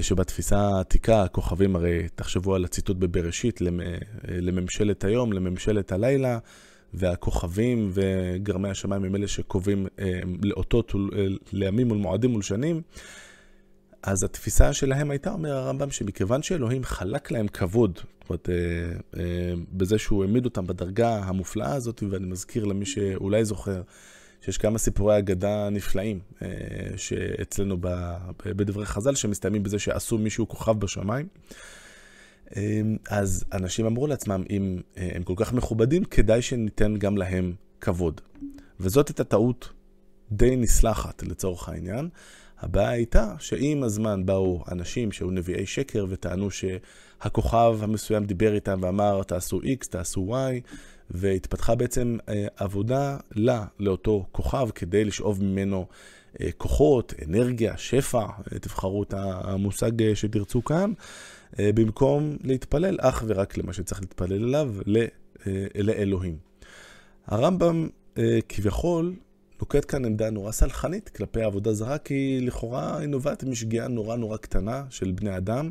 שבתפיסה 0.00 0.58
העתיקה, 0.58 1.22
הכוכבים 1.22 1.76
הרי, 1.76 2.08
תחשבו 2.14 2.54
על 2.54 2.64
הציטוט 2.64 2.96
בבראשית, 2.96 3.60
לממשלת 4.28 5.04
היום, 5.04 5.32
לממשלת 5.32 5.92
הלילה, 5.92 6.38
והכוכבים 6.94 7.90
וגרמי 7.92 8.68
השמיים 8.68 9.04
הם 9.04 9.16
אלה 9.16 9.28
שקובעים 9.28 9.86
לאותות, 10.42 10.92
לימים 11.52 11.90
ולמועדים 11.90 12.34
ולשנים. 12.34 12.82
אז 14.02 14.24
התפיסה 14.24 14.72
שלהם 14.72 15.10
הייתה, 15.10 15.30
אומר 15.30 15.52
הרמב"ם, 15.52 15.90
שמכיוון 15.90 16.42
שאלוהים 16.42 16.84
חלק 16.84 17.30
להם 17.30 17.48
כבוד, 17.48 17.98
זאת 17.98 18.30
אומרת, 18.30 18.48
אה, 18.50 19.20
אה, 19.20 19.54
בזה 19.72 19.98
שהוא 19.98 20.24
העמיד 20.24 20.44
אותם 20.44 20.66
בדרגה 20.66 21.18
המופלאה 21.18 21.74
הזאת, 21.74 22.02
ואני 22.10 22.26
מזכיר 22.26 22.64
למי 22.64 22.86
שאולי 22.86 23.44
זוכר, 23.44 23.82
שיש 24.40 24.58
כמה 24.58 24.78
סיפורי 24.78 25.18
אגדה 25.18 25.70
נפלאים 25.70 26.20
אה, 26.42 26.48
שאצלנו 26.96 27.76
ב, 27.80 27.88
בדברי 28.46 28.86
חז"ל, 28.86 29.14
שמסתיימים 29.14 29.62
בזה 29.62 29.78
שעשו 29.78 30.18
מישהו 30.18 30.48
כוכב 30.48 30.80
בשמיים. 30.80 31.26
אה, 32.56 32.80
אז 33.10 33.44
אנשים 33.52 33.86
אמרו 33.86 34.06
לעצמם, 34.06 34.42
אם 34.50 34.80
אה, 34.98 35.10
הם 35.14 35.22
כל 35.22 35.34
כך 35.36 35.52
מכובדים, 35.52 36.04
כדאי 36.04 36.42
שניתן 36.42 36.96
גם 36.96 37.16
להם 37.16 37.54
כבוד. 37.80 38.20
וזאת 38.80 39.08
הייתה 39.08 39.24
טעות 39.24 39.72
די 40.32 40.56
נסלחת 40.56 41.22
לצורך 41.22 41.68
העניין. 41.68 42.08
הבעיה 42.60 42.88
הייתה 42.88 43.34
שעם 43.38 43.82
הזמן 43.82 44.26
באו 44.26 44.64
אנשים 44.72 45.12
שהיו 45.12 45.30
נביאי 45.30 45.66
שקר 45.66 46.06
וטענו 46.08 46.48
שהכוכב 46.50 47.78
המסוים 47.80 48.24
דיבר 48.24 48.54
איתם 48.54 48.78
ואמר 48.82 49.22
תעשו 49.22 49.60
X, 49.60 49.88
תעשו 49.90 50.34
Y, 50.34 50.68
והתפתחה 51.10 51.74
בעצם 51.74 52.16
אה, 52.28 52.46
עבודה 52.56 53.16
לה, 53.32 53.64
לאותו 53.80 54.26
כוכב, 54.32 54.68
כדי 54.74 55.04
לשאוב 55.04 55.44
ממנו 55.44 55.86
אה, 56.40 56.48
כוחות, 56.56 57.14
אנרגיה, 57.28 57.76
שפע, 57.76 58.26
תבחרו 58.60 59.02
את 59.02 59.14
המושג 59.16 60.14
שתרצו 60.14 60.64
כאן, 60.64 60.92
במקום 61.58 62.36
להתפלל 62.42 62.98
אך 63.00 63.24
ורק 63.26 63.58
למה 63.58 63.72
שצריך 63.72 64.00
להתפלל 64.00 64.44
אליו, 64.44 64.74
לאלוהים. 65.74 66.36
הרמב"ם 67.26 67.88
כביכול 68.48 69.14
נוקט 69.62 69.84
כאן 69.90 70.04
עמדה 70.04 70.30
נורא 70.30 70.52
סלחנית 70.52 71.08
כלפי 71.08 71.42
עבודה 71.42 71.72
זרה, 71.72 71.98
כי 71.98 72.38
לכאורה 72.40 72.98
היא 72.98 73.08
נובעת 73.08 73.44
משגיאה 73.44 73.88
נורא 73.88 74.16
נורא 74.16 74.36
קטנה 74.36 74.84
של 74.90 75.12
בני 75.12 75.36
אדם, 75.36 75.70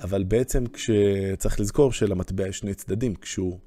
אבל 0.00 0.24
בעצם 0.24 0.64
כשצריך 0.66 1.60
לזכור 1.60 1.92
שלמטבע 1.92 2.48
יש 2.48 2.58
שני 2.58 2.74
צדדים, 2.74 3.14
כשהוא 3.14 3.58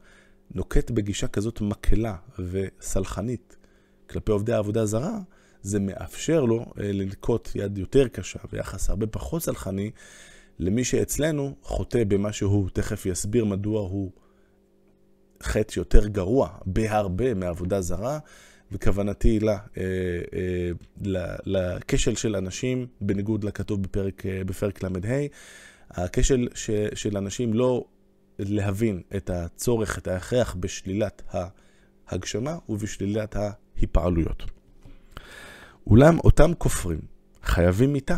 נוקט 0.55 0.91
בגישה 0.91 1.27
כזאת 1.27 1.61
מקלה 1.61 2.15
וסלחנית 2.39 3.57
כלפי 4.09 4.31
עובדי 4.31 4.53
העבודה 4.53 4.85
זרה, 4.85 5.19
זה 5.61 5.79
מאפשר 5.79 6.45
לו 6.45 6.59
אה, 6.59 6.91
לנקוט 6.91 7.49
יד 7.55 7.77
יותר 7.77 8.07
קשה 8.07 8.39
ויחס 8.53 8.89
הרבה 8.89 9.07
פחות 9.07 9.43
סלחני 9.43 9.91
למי 10.61 10.83
שאצלנו 10.83 11.55
חוטא 11.61 12.03
במה 12.07 12.33
שהוא 12.33 12.69
תכף 12.73 13.05
יסביר 13.05 13.45
מדוע 13.45 13.81
הוא 13.81 14.11
חטא 15.43 15.79
יותר 15.79 16.07
גרוע 16.07 16.49
בהרבה 16.65 17.33
מעבודה 17.33 17.81
זרה, 17.81 18.19
וכוונתי 18.71 19.39
לה, 19.39 19.57
אה, 19.77 19.83
אה, 20.33 20.71
לכשל 21.45 22.15
של 22.15 22.35
אנשים, 22.35 22.87
בניגוד 23.01 23.43
לכתוב 23.43 23.83
בפרק, 23.83 24.25
אה, 24.25 24.43
בפרק 24.43 24.83
ל"ה, 24.83 24.89
הכשל 25.89 26.47
של 26.93 27.17
אנשים 27.17 27.53
לא 27.53 27.85
להבין 28.39 29.01
את 29.15 29.29
הצורך, 29.29 29.97
את 29.97 30.07
ההכרח 30.07 30.55
בשלילת 30.59 31.21
ההגשמה 32.07 32.57
ובשלילת 32.69 33.35
ההיפעלויות. 33.35 34.43
אולם 35.87 36.19
אותם 36.19 36.51
כופרים 36.57 36.99
חייבים 37.43 37.93
מיתה, 37.93 38.17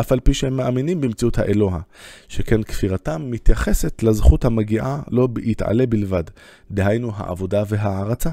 אף 0.00 0.12
על 0.12 0.20
פי 0.20 0.34
שהם 0.34 0.56
מאמינים 0.56 1.00
במציאות 1.00 1.38
האלוה, 1.38 1.80
שכן 2.28 2.62
כפירתם 2.62 3.30
מתייחסת 3.30 4.02
לזכות 4.02 4.44
המגיעה 4.44 5.02
לא 5.10 5.26
בהתעלה 5.26 5.86
בלבד, 5.86 6.24
דהיינו 6.70 7.12
העבודה 7.16 7.62
וההערצה. 7.68 8.30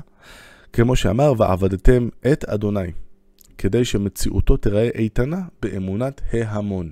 כמו 0.73 0.95
שאמר, 0.95 1.33
ועבדתם 1.37 2.09
את 2.31 2.45
אדוני, 2.45 2.91
כדי 3.57 3.85
שמציאותו 3.85 4.57
תיראה 4.57 4.89
איתנה 4.95 5.41
באמונת 5.61 6.21
ההמון. 6.33 6.91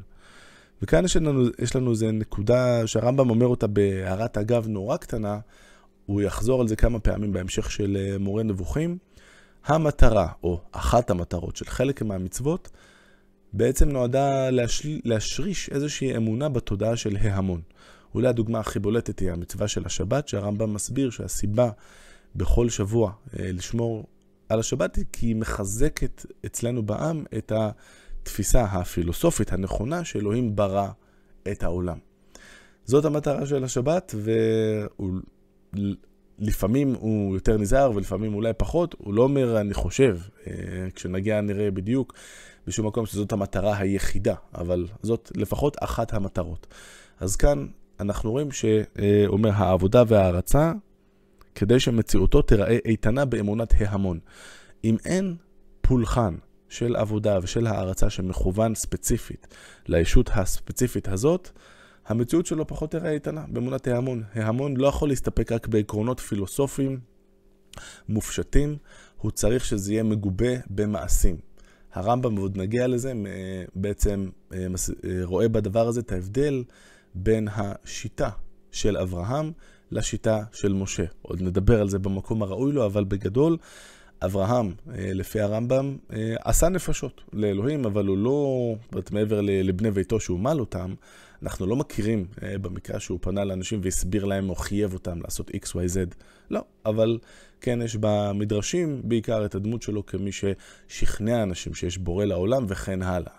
וכאן 0.81 1.05
יש 1.05 1.17
לנו, 1.17 1.43
יש 1.59 1.75
לנו 1.75 1.91
איזו 1.91 2.11
נקודה 2.11 2.87
שהרמב"ם 2.87 3.29
אומר 3.29 3.47
אותה 3.47 3.67
בהערת 3.67 4.37
אגב 4.37 4.67
נורא 4.67 4.97
קטנה, 4.97 5.39
הוא 6.05 6.21
יחזור 6.21 6.61
על 6.61 6.67
זה 6.67 6.75
כמה 6.75 6.99
פעמים 6.99 7.33
בהמשך 7.33 7.71
של 7.71 7.97
אה, 7.99 8.17
מורה 8.17 8.43
נבוכים. 8.43 8.97
המטרה, 9.65 10.27
או 10.43 10.61
אחת 10.71 11.09
המטרות 11.09 11.55
של 11.55 11.65
חלק 11.65 12.01
מהמצוות, 12.01 12.69
בעצם 13.57 13.89
נועדה 13.89 14.49
להשל... 14.49 14.99
להשריש 15.03 15.69
איזושהי 15.69 16.17
אמונה 16.17 16.49
בתודעה 16.49 16.95
של 16.95 17.17
ההמון. 17.21 17.61
אולי 18.15 18.27
הדוגמה 18.27 18.59
הכי 18.59 18.79
בולטת 18.79 19.19
היא 19.19 19.31
המצווה 19.31 19.67
של 19.67 19.85
השבת, 19.85 20.27
שהרמב"ם 20.27 20.73
מסביר 20.73 21.09
שהסיבה 21.09 21.69
בכל 22.35 22.69
שבוע 22.69 23.11
אה, 23.39 23.51
לשמור 23.51 24.07
על 24.49 24.59
השבת, 24.59 24.99
כי 25.11 25.25
היא 25.25 25.35
מחזקת 25.35 26.25
אצלנו 26.45 26.83
בעם 26.83 27.23
את 27.37 27.51
התפיסה 27.55 28.63
הפילוסופית 28.63 29.53
הנכונה 29.53 30.05
שאלוהים 30.05 30.55
ברא 30.55 30.89
את 31.51 31.63
העולם. 31.63 31.97
זאת 32.85 33.05
המטרה 33.05 33.45
של 33.45 33.63
השבת, 33.63 34.15
ולפעמים 36.39 36.93
הוא 36.93 37.35
יותר 37.35 37.57
נזהר 37.57 37.91
ולפעמים 37.95 38.33
אולי 38.33 38.53
פחות, 38.57 38.95
הוא 38.97 39.13
לא 39.13 39.23
אומר 39.23 39.61
אני 39.61 39.73
חושב, 39.73 40.17
אה, 40.47 40.53
כשנגיע 40.95 41.41
נראה 41.41 41.71
בדיוק 41.71 42.13
בשום 42.67 42.87
מקום 42.87 43.05
שזאת 43.05 43.31
המטרה 43.31 43.77
היחידה, 43.77 44.35
אבל 44.55 44.87
זאת 45.01 45.31
לפחות 45.35 45.77
אחת 45.79 46.13
המטרות. 46.13 46.67
אז 47.19 47.35
כאן 47.35 47.67
אנחנו 47.99 48.31
רואים 48.31 48.51
שאומר 48.51 49.49
העבודה 49.53 50.03
וההערצה 50.07 50.73
כדי 51.55 51.79
שמציאותו 51.79 52.41
תיראה 52.41 52.77
איתנה 52.85 53.25
באמונת 53.25 53.73
ההמון. 53.79 54.19
אם 54.83 54.97
אין 55.05 55.35
פולחן 55.81 56.35
של 56.69 56.95
עבודה 56.95 57.39
ושל 57.43 57.67
הערצה 57.67 58.09
שמכוון 58.09 58.75
ספציפית 58.75 59.47
לישות 59.87 60.29
הספציפית 60.33 61.07
הזאת, 61.07 61.49
המציאות 62.05 62.45
שלו 62.45 62.67
פחות 62.67 62.91
תראה 62.91 63.11
איתנה 63.11 63.45
באמונת 63.47 63.87
ההמון. 63.87 64.23
ההמון 64.33 64.77
לא 64.77 64.87
יכול 64.87 65.09
להסתפק 65.09 65.51
רק 65.51 65.67
בעקרונות 65.67 66.19
פילוסופיים 66.19 66.99
מופשטים, 68.09 68.77
הוא 69.17 69.31
צריך 69.31 69.65
שזה 69.65 69.93
יהיה 69.93 70.03
מגובה 70.03 70.53
במעשים. 70.69 71.46
הרמב"ם, 71.97 72.37
ועוד 72.37 72.57
נגיע 72.57 72.87
לזה, 72.87 73.13
בעצם 73.75 74.29
אה, 74.53 74.57
אה, 74.59 75.19
רואה 75.23 75.47
בדבר 75.47 75.87
הזה 75.87 75.99
את 75.99 76.11
ההבדל 76.11 76.63
בין 77.15 77.47
השיטה 77.51 78.29
של 78.71 78.97
אברהם 78.97 79.51
לשיטה 79.91 80.43
של 80.53 80.73
משה. 80.73 81.05
עוד 81.21 81.41
נדבר 81.41 81.81
על 81.81 81.89
זה 81.89 81.99
במקום 81.99 82.43
הראוי 82.43 82.71
לו, 82.71 82.85
אבל 82.85 83.03
בגדול, 83.03 83.57
אברהם, 84.21 84.73
אה, 84.93 85.13
לפי 85.13 85.41
הרמב"ם, 85.41 85.97
עשה 86.39 86.69
נפשות 86.69 87.21
לאלוהים, 87.33 87.85
אבל 87.85 88.05
הוא 88.05 88.17
לא, 88.17 88.75
זאת 88.93 89.11
מעבר 89.11 89.41
לבני 89.41 89.91
ביתו 89.91 90.19
שהוא 90.19 90.39
מל 90.39 90.59
אותם, 90.59 90.93
אנחנו 91.43 91.65
לא 91.65 91.75
מכירים 91.75 92.25
במקרה 92.41 92.99
שהוא 92.99 93.19
פנה 93.21 93.43
לאנשים 93.43 93.79
והסביר 93.83 94.25
להם 94.25 94.49
או 94.49 94.55
חייב 94.55 94.93
אותם 94.93 95.21
לעשות 95.21 95.49
XYZ. 95.49 96.15
לא, 96.49 96.61
אבל 96.85 97.19
כן, 97.61 97.81
יש 97.81 97.97
במדרשים 97.99 99.01
בעיקר 99.03 99.45
את 99.45 99.55
הדמות 99.55 99.81
שלו 99.81 100.05
כמי 100.05 100.31
ששכנע 100.31 101.43
אנשים 101.43 101.73
שיש 101.73 101.97
בורא 101.97 102.25
לעולם 102.25 102.65
וכן 102.67 103.01
הלאה. 103.01 103.33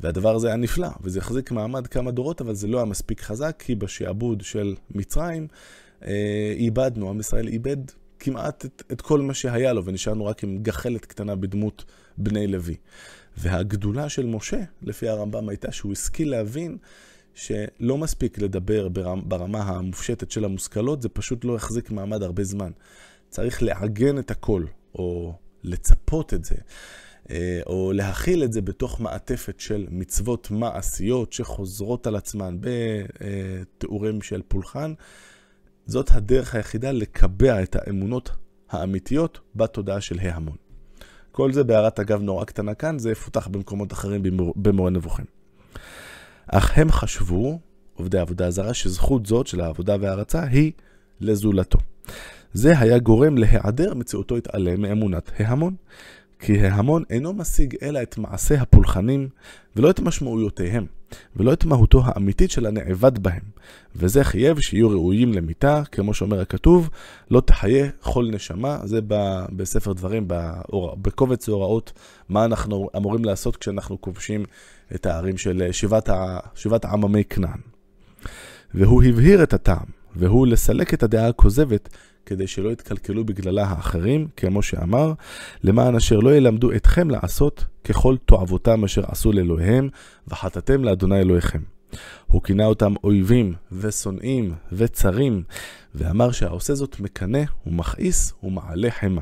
והדבר 0.00 0.34
הזה 0.34 0.46
היה 0.46 0.56
נפלא, 0.56 0.88
וזה 1.00 1.18
החזיק 1.18 1.50
מעמד 1.50 1.86
כמה 1.86 2.10
דורות, 2.10 2.40
אבל 2.40 2.54
זה 2.54 2.68
לא 2.68 2.78
היה 2.78 2.84
מספיק 2.84 3.20
חזק, 3.20 3.56
כי 3.58 3.74
בשעבוד 3.74 4.40
של 4.40 4.74
מצרים 4.90 5.46
אה, 6.04 6.54
איבדנו, 6.56 7.10
עם 7.10 7.20
ישראל 7.20 7.48
איבד 7.48 7.76
כמעט 8.18 8.64
את, 8.64 8.82
את 8.92 9.00
כל 9.00 9.20
מה 9.20 9.34
שהיה 9.34 9.72
לו, 9.72 9.84
ונשארנו 9.84 10.26
רק 10.26 10.44
עם 10.44 10.58
גחלת 10.62 11.06
קטנה 11.06 11.36
בדמות 11.36 11.84
בני 12.18 12.46
לוי. 12.46 12.76
והגדולה 13.36 14.08
של 14.08 14.26
משה, 14.26 14.60
לפי 14.82 15.08
הרמב"ם, 15.08 15.48
הייתה 15.48 15.72
שהוא 15.72 15.92
השכיל 15.92 16.30
להבין 16.30 16.76
שלא 17.34 17.98
מספיק 17.98 18.38
לדבר 18.38 18.88
ברמה 19.24 19.62
המופשטת 19.62 20.30
של 20.30 20.44
המושכלות, 20.44 21.02
זה 21.02 21.08
פשוט 21.08 21.44
לא 21.44 21.56
יחזיק 21.56 21.90
מעמד 21.90 22.22
הרבה 22.22 22.44
זמן. 22.44 22.70
צריך 23.28 23.62
לעגן 23.62 24.18
את 24.18 24.30
הכל, 24.30 24.64
או 24.94 25.34
לצפות 25.64 26.34
את 26.34 26.44
זה, 26.44 26.54
אה, 27.30 27.60
או 27.66 27.92
להכיל 27.92 28.44
את 28.44 28.52
זה 28.52 28.60
בתוך 28.62 29.00
מעטפת 29.00 29.60
של 29.60 29.86
מצוות 29.90 30.50
מעשיות 30.50 31.32
שחוזרות 31.32 32.06
על 32.06 32.16
עצמן 32.16 32.56
בתיאורים 32.60 34.22
של 34.22 34.42
פולחן. 34.48 34.94
זאת 35.86 36.10
הדרך 36.12 36.54
היחידה 36.54 36.92
לקבע 36.92 37.62
את 37.62 37.76
האמונות 37.76 38.30
האמיתיות 38.70 39.40
בתודעה 39.54 40.00
של 40.00 40.18
ההמון. 40.18 40.56
כל 41.32 41.52
זה 41.52 41.64
בהערת 41.64 42.00
אגב 42.00 42.22
נורא 42.22 42.44
קטנה 42.44 42.74
כאן, 42.74 42.98
זה 42.98 43.10
יפותח 43.10 43.46
במקומות 43.46 43.92
אחרים 43.92 44.22
במורה 44.56 44.90
נבוכים. 44.90 45.24
אך 46.46 46.78
הם 46.78 46.90
חשבו, 46.90 47.60
עובדי 47.94 48.18
עבודה 48.18 48.50
זרה, 48.50 48.74
שזכות 48.74 49.26
זאת 49.26 49.46
של 49.46 49.60
העבודה 49.60 49.96
וההרצה 50.00 50.44
היא 50.44 50.72
לזולתו. 51.20 51.78
זה 52.52 52.78
היה 52.78 52.98
גורם 52.98 53.38
להיעדר 53.38 53.94
מציאותו 53.94 54.36
התעלם 54.36 54.82
מאמונת 54.82 55.30
ההמון. 55.38 55.74
כי 56.44 56.66
ההמון 56.66 57.02
אינו 57.10 57.32
משיג 57.32 57.76
אלא 57.82 58.02
את 58.02 58.18
מעשי 58.18 58.54
הפולחנים, 58.54 59.28
ולא 59.76 59.90
את 59.90 60.00
משמעויותיהם, 60.00 60.86
ולא 61.36 61.52
את 61.52 61.64
מהותו 61.64 62.02
האמיתית 62.04 62.50
של 62.50 62.66
הנאבד 62.66 63.18
בהם. 63.18 63.42
וזה 63.96 64.24
חייב 64.24 64.60
שיהיו 64.60 64.90
ראויים 64.90 65.32
למיתה, 65.32 65.82
כמו 65.92 66.14
שאומר 66.14 66.40
הכתוב, 66.40 66.90
לא 67.30 67.40
תחיה 67.40 67.90
כל 68.00 68.28
נשמה, 68.32 68.78
זה 68.84 69.00
בספר 69.56 69.92
דברים, 69.92 70.24
בקובץ 71.02 71.48
הוראות, 71.48 71.92
מה 72.28 72.44
אנחנו 72.44 72.88
אמורים 72.96 73.24
לעשות 73.24 73.56
כשאנחנו 73.56 74.00
כובשים 74.00 74.44
את 74.94 75.06
הערים 75.06 75.38
של 75.38 75.68
שבעת, 75.72 76.08
שבעת 76.54 76.84
עממי 76.84 77.24
כנען. 77.24 77.60
והוא 78.74 79.02
הבהיר 79.02 79.42
את 79.42 79.52
הטעם, 79.52 79.86
והוא 80.16 80.46
לסלק 80.46 80.94
את 80.94 81.02
הדעה 81.02 81.28
הכוזבת 81.28 81.88
כדי 82.26 82.46
שלא 82.46 82.70
יתקלקלו 82.70 83.24
בגללה 83.24 83.64
האחרים, 83.64 84.28
כמו 84.36 84.62
שאמר, 84.62 85.12
למען 85.64 85.94
אשר 85.94 86.18
לא 86.18 86.36
ילמדו 86.36 86.72
אתכם 86.72 87.10
לעשות 87.10 87.64
ככל 87.84 88.16
תועבותם 88.26 88.84
אשר 88.84 89.02
עשו 89.06 89.32
לאלוהיהם, 89.32 89.88
וחטאתם 90.28 90.84
לאדוני 90.84 91.20
אלוהיכם. 91.20 91.60
הוא 92.26 92.42
כינה 92.42 92.66
אותם 92.66 92.94
אויבים 93.04 93.54
ושונאים 93.72 94.54
וצרים, 94.72 95.42
ואמר 95.94 96.32
שהעושה 96.32 96.74
זאת 96.74 97.00
מקנא 97.00 97.42
ומכעיס 97.66 98.34
ומעלה 98.42 98.90
חמא. 98.90 99.20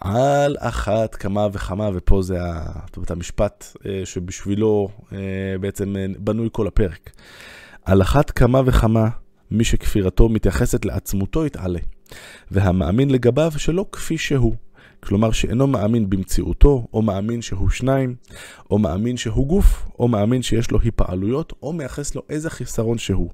על 0.00 0.56
אחת 0.58 1.14
כמה 1.14 1.48
וכמה, 1.52 1.90
ופה 1.94 2.22
זה 2.22 2.38
המשפט 3.08 3.76
אה, 3.86 4.02
שבשבילו 4.04 4.88
אה, 5.12 5.18
בעצם 5.60 5.96
אה, 5.96 6.06
בנוי 6.18 6.48
כל 6.52 6.66
הפרק. 6.66 7.10
על 7.84 8.02
אחת 8.02 8.30
כמה 8.30 8.62
וכמה 8.66 9.08
מי 9.50 9.64
שכפירתו 9.64 10.28
מתייחסת 10.28 10.84
לעצמותו 10.84 11.46
יתעלה, 11.46 11.78
והמאמין 12.50 13.10
לגביו 13.10 13.52
שלא 13.56 13.86
כפי 13.92 14.18
שהוא. 14.18 14.54
כלומר 15.00 15.32
שאינו 15.32 15.66
מאמין 15.66 16.10
במציאותו, 16.10 16.86
או 16.92 17.02
מאמין 17.02 17.42
שהוא 17.42 17.70
שניים, 17.70 18.14
או 18.70 18.78
מאמין 18.78 19.16
שהוא 19.16 19.46
גוף, 19.46 19.88
או 19.98 20.08
מאמין 20.08 20.42
שיש 20.42 20.70
לו 20.70 20.80
היפעלויות, 20.80 21.52
או 21.62 21.72
מייחס 21.72 22.14
לו 22.14 22.22
איזה 22.28 22.50
חיסרון 22.50 22.98
שהוא. 22.98 23.30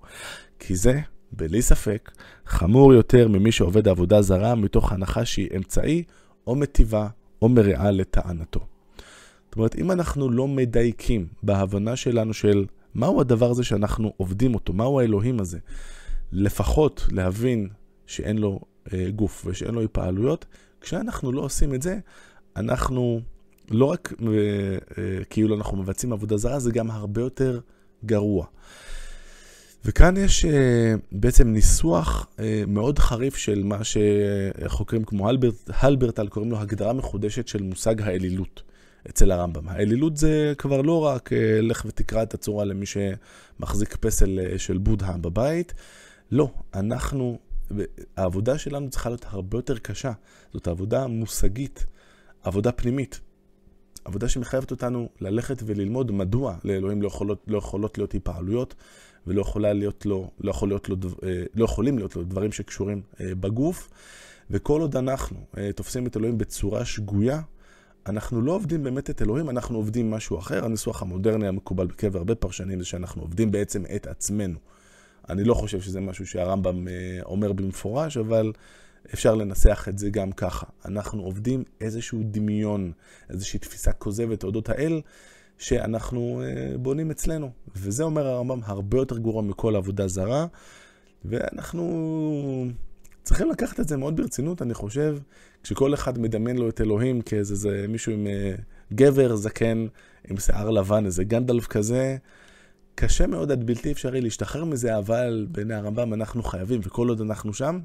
כי 0.59 0.77
זה, 0.77 1.00
בלי 1.33 1.62
ספק, 1.62 2.11
חמור 2.46 2.94
יותר 2.94 3.29
ממי 3.29 3.53
שעובד 3.53 3.88
עבודה 3.88 4.22
זרה 4.22 4.55
מתוך 4.55 4.92
הנחה 4.92 5.24
שהיא 5.24 5.48
אמצעי, 5.57 6.03
או 6.46 6.55
מטיבה, 6.55 7.09
או 7.42 7.48
מרעה 7.48 7.90
לטענתו. 7.90 8.61
זאת 9.44 9.57
אומרת, 9.57 9.79
אם 9.79 9.90
אנחנו 9.90 10.31
לא 10.31 10.48
מדייקים 10.48 11.27
בהבנה 11.42 11.96
שלנו 11.96 12.35
של 12.35 12.64
מהו 12.94 13.20
הדבר 13.20 13.50
הזה 13.50 13.64
שאנחנו 13.64 14.12
עובדים 14.16 14.55
אותו, 14.55 14.72
מהו 14.72 15.00
האלוהים 15.00 15.40
הזה, 15.40 15.59
לפחות 16.35 17.07
להבין 17.11 17.68
שאין 18.07 18.38
לו 18.38 18.61
אה, 18.92 19.11
גוף 19.11 19.47
ושאין 19.47 19.75
לו 19.75 19.83
התפעלויות, 19.83 20.47
כשאנחנו 20.81 21.33
לא 21.33 21.40
עושים 21.40 21.75
את 21.75 21.83
זה, 21.83 21.99
אנחנו 22.57 23.20
לא 23.70 23.85
רק 23.85 24.12
אה, 24.23 24.29
אה, 24.29 25.25
כאילו 25.31 25.57
אנחנו 25.57 25.77
מבצעים 25.77 26.12
עבודה 26.12 26.37
זרה, 26.37 26.59
זה 26.59 26.70
גם 26.70 26.90
הרבה 26.90 27.20
יותר 27.20 27.61
גרוע. 28.05 28.47
וכאן 29.85 30.16
יש 30.16 30.44
אה, 30.44 30.94
בעצם 31.12 31.49
ניסוח 31.49 32.27
אה, 32.38 32.64
מאוד 32.66 32.99
חריף 32.99 33.37
של 33.37 33.62
מה 33.64 33.79
שחוקרים 33.85 35.05
כמו 35.05 35.29
הלברט, 35.29 35.55
הלברטל 35.68 36.29
קוראים 36.29 36.51
לו 36.51 36.59
הגדרה 36.59 36.92
מחודשת 36.92 37.49
של 37.49 37.62
מושג 37.62 38.03
האלילות 38.03 38.62
אצל 39.09 39.31
הרמב"ם. 39.31 39.68
האלילות 39.68 40.16
זה 40.16 40.53
כבר 40.59 40.83
לא 40.83 41.05
רק 41.05 41.33
אה, 41.33 41.61
לך 41.61 41.85
ותקרא 41.88 42.23
את 42.23 42.35
הצורה 42.35 42.64
למי 42.64 42.87
שמחזיק 42.87 43.97
פסל 43.97 44.38
אה, 44.38 44.59
של 44.59 44.79
בודהה 44.79 45.16
בבית, 45.16 45.75
לא, 46.35 46.49
אנחנו, 46.75 47.38
העבודה 48.16 48.59
שלנו 48.59 48.90
צריכה 48.90 49.09
להיות 49.09 49.25
הרבה 49.29 49.59
יותר 49.59 49.79
קשה. 49.79 50.12
זאת 50.53 50.68
עבודה 50.68 51.07
מושגית, 51.07 51.87
עבודה 52.42 52.73
פנימית. 52.73 53.20
עבודה 54.05 54.29
שמחייבת 54.29 54.70
אותנו 54.70 55.09
ללכת 55.20 55.62
וללמוד 55.66 56.11
מדוע 56.11 56.57
לאלוהים 56.64 57.03
לא 57.03 57.07
יכולות, 57.07 57.44
לא 57.47 57.59
יכולות 57.59 57.99
להיות 57.99 58.12
היפעלויות 58.12 58.75
ולא 59.27 59.40
יכולה 59.40 59.73
להיות 59.73 60.07
לו, 60.07 60.31
לא, 60.40 60.51
יכול 60.51 60.68
להיות 60.68 60.88
לו, 60.88 60.97
אה, 61.23 61.44
לא 61.55 61.64
יכולים 61.64 61.99
להיות 61.99 62.16
לו 62.16 62.25
דברים 62.25 62.53
שקשורים 62.53 63.03
אה, 63.20 63.35
בגוף. 63.35 63.90
וכל 64.51 64.81
עוד 64.81 64.97
אנחנו 64.97 65.47
אה, 65.59 65.73
תופסים 65.73 66.07
את 66.07 66.16
אלוהים 66.16 66.38
בצורה 66.38 66.85
שגויה, 66.85 67.40
אנחנו 68.07 68.42
לא 68.42 68.53
עובדים 68.53 68.83
באמת 68.83 69.11
את 69.11 69.23
אלוהים, 69.23 69.51
אנחנו 69.51 69.77
עובדים 69.77 70.11
משהו 70.11 70.38
אחר. 70.38 70.64
הניסוח 70.64 71.03
המודרני 71.03 71.49
המקובל 71.49 71.87
בקרב 71.87 72.16
הרבה 72.16 72.35
פרשנים 72.35 72.79
זה 72.79 72.85
שאנחנו 72.85 73.23
עובדים 73.23 73.51
בעצם 73.51 73.83
את 73.97 74.07
עצמנו. 74.07 74.59
אני 75.31 75.45
לא 75.45 75.55
חושב 75.55 75.81
שזה 75.81 76.01
משהו 76.01 76.27
שהרמב"ם 76.27 76.89
אה, 76.89 76.93
אומר 77.25 77.53
במפורש, 77.53 78.17
אבל 78.17 78.53
אפשר 79.15 79.35
לנסח 79.35 79.87
את 79.89 79.99
זה 79.99 80.11
גם 80.11 80.33
ככה. 80.33 80.67
אנחנו 80.85 81.23
עובדים 81.23 81.65
איזשהו 81.81 82.21
דמיון, 82.25 82.93
איזושהי 83.31 83.59
תפיסה 83.59 83.93
כוזבת 83.93 84.45
אודות 84.45 84.69
האל, 84.69 85.01
שאנחנו 85.59 86.43
אה, 86.45 86.79
בונים 86.79 87.11
אצלנו. 87.11 87.51
וזה 87.77 88.03
אומר 88.03 88.27
הרמב"ם 88.27 88.61
הרבה 88.65 88.99
יותר 88.99 89.19
גרוע 89.19 89.43
מכל 89.43 89.77
עבודה 89.77 90.09
זרה, 90.09 90.47
ואנחנו 91.25 92.67
צריכים 93.23 93.51
לקחת 93.51 93.81
את 93.81 93.89
זה 93.89 93.97
מאוד 93.97 94.17
ברצינות, 94.17 94.63
אני 94.63 94.75
חושב, 94.75 95.19
כשכל 95.63 95.95
אחד 95.95 96.19
מדמיין 96.19 96.59
לו 96.59 96.69
את 96.69 96.81
אלוהים 96.81 97.21
כאיזה 97.21 97.87
מישהו 97.89 98.13
עם 98.13 98.27
אה, 98.27 98.55
גבר 98.93 99.37
זקן, 99.37 99.87
עם 100.31 100.37
שיער 100.37 100.71
לבן, 100.71 101.07
איזה 101.07 101.25
גנדלף 101.25 101.67
כזה. 101.67 102.17
קשה 102.94 103.26
מאוד 103.26 103.52
עד 103.52 103.66
בלתי 103.66 103.92
אפשרי 103.92 104.20
להשתחרר 104.20 104.64
מזה, 104.64 104.98
אבל 104.98 105.46
בעיני 105.50 105.74
הרמב"ם 105.74 106.14
אנחנו 106.14 106.42
חייבים, 106.42 106.80
וכל 106.85 107.09
עוד 107.09 107.20
אנחנו 107.20 107.54
שם, 107.54 107.80